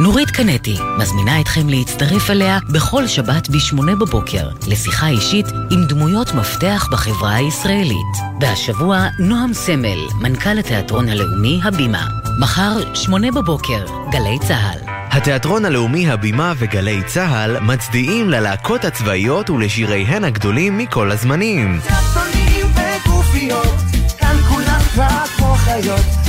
[0.00, 6.88] נורית קנטי מזמינה אתכם להצטרף אליה בכל שבת ב-8 בבוקר לשיחה אישית עם דמויות מפתח
[6.92, 8.16] בחברה הישראלית.
[8.40, 12.06] והשבוע נועם סמל, מנכ"ל התיאטרון הלאומי הבימה.
[12.40, 14.91] מחר, 8 בבוקר, גלי צה"ל.
[15.12, 21.80] התיאטרון הלאומי הבימה וגלי צה"ל מצדיעים ללהקות הצבאיות ולשיריהן הגדולים מכל הזמנים.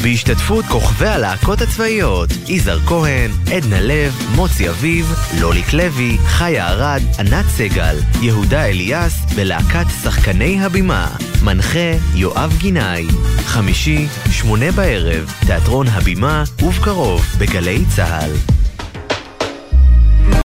[0.04, 7.46] בהשתתפות כוכבי הלהקות הצבאיות יזהר כהן, עדנה לב, מוצי אביב, לוליק לוי, חיה ארד, ענת
[7.46, 11.08] סגל, יהודה אליאס בלהקת שחקני הבימה.
[11.44, 13.08] מנחה יואב גינאי.
[13.46, 18.32] חמישי, שמונה בערב, תיאטרון הבימה ובקרוב בגלי צה"ל.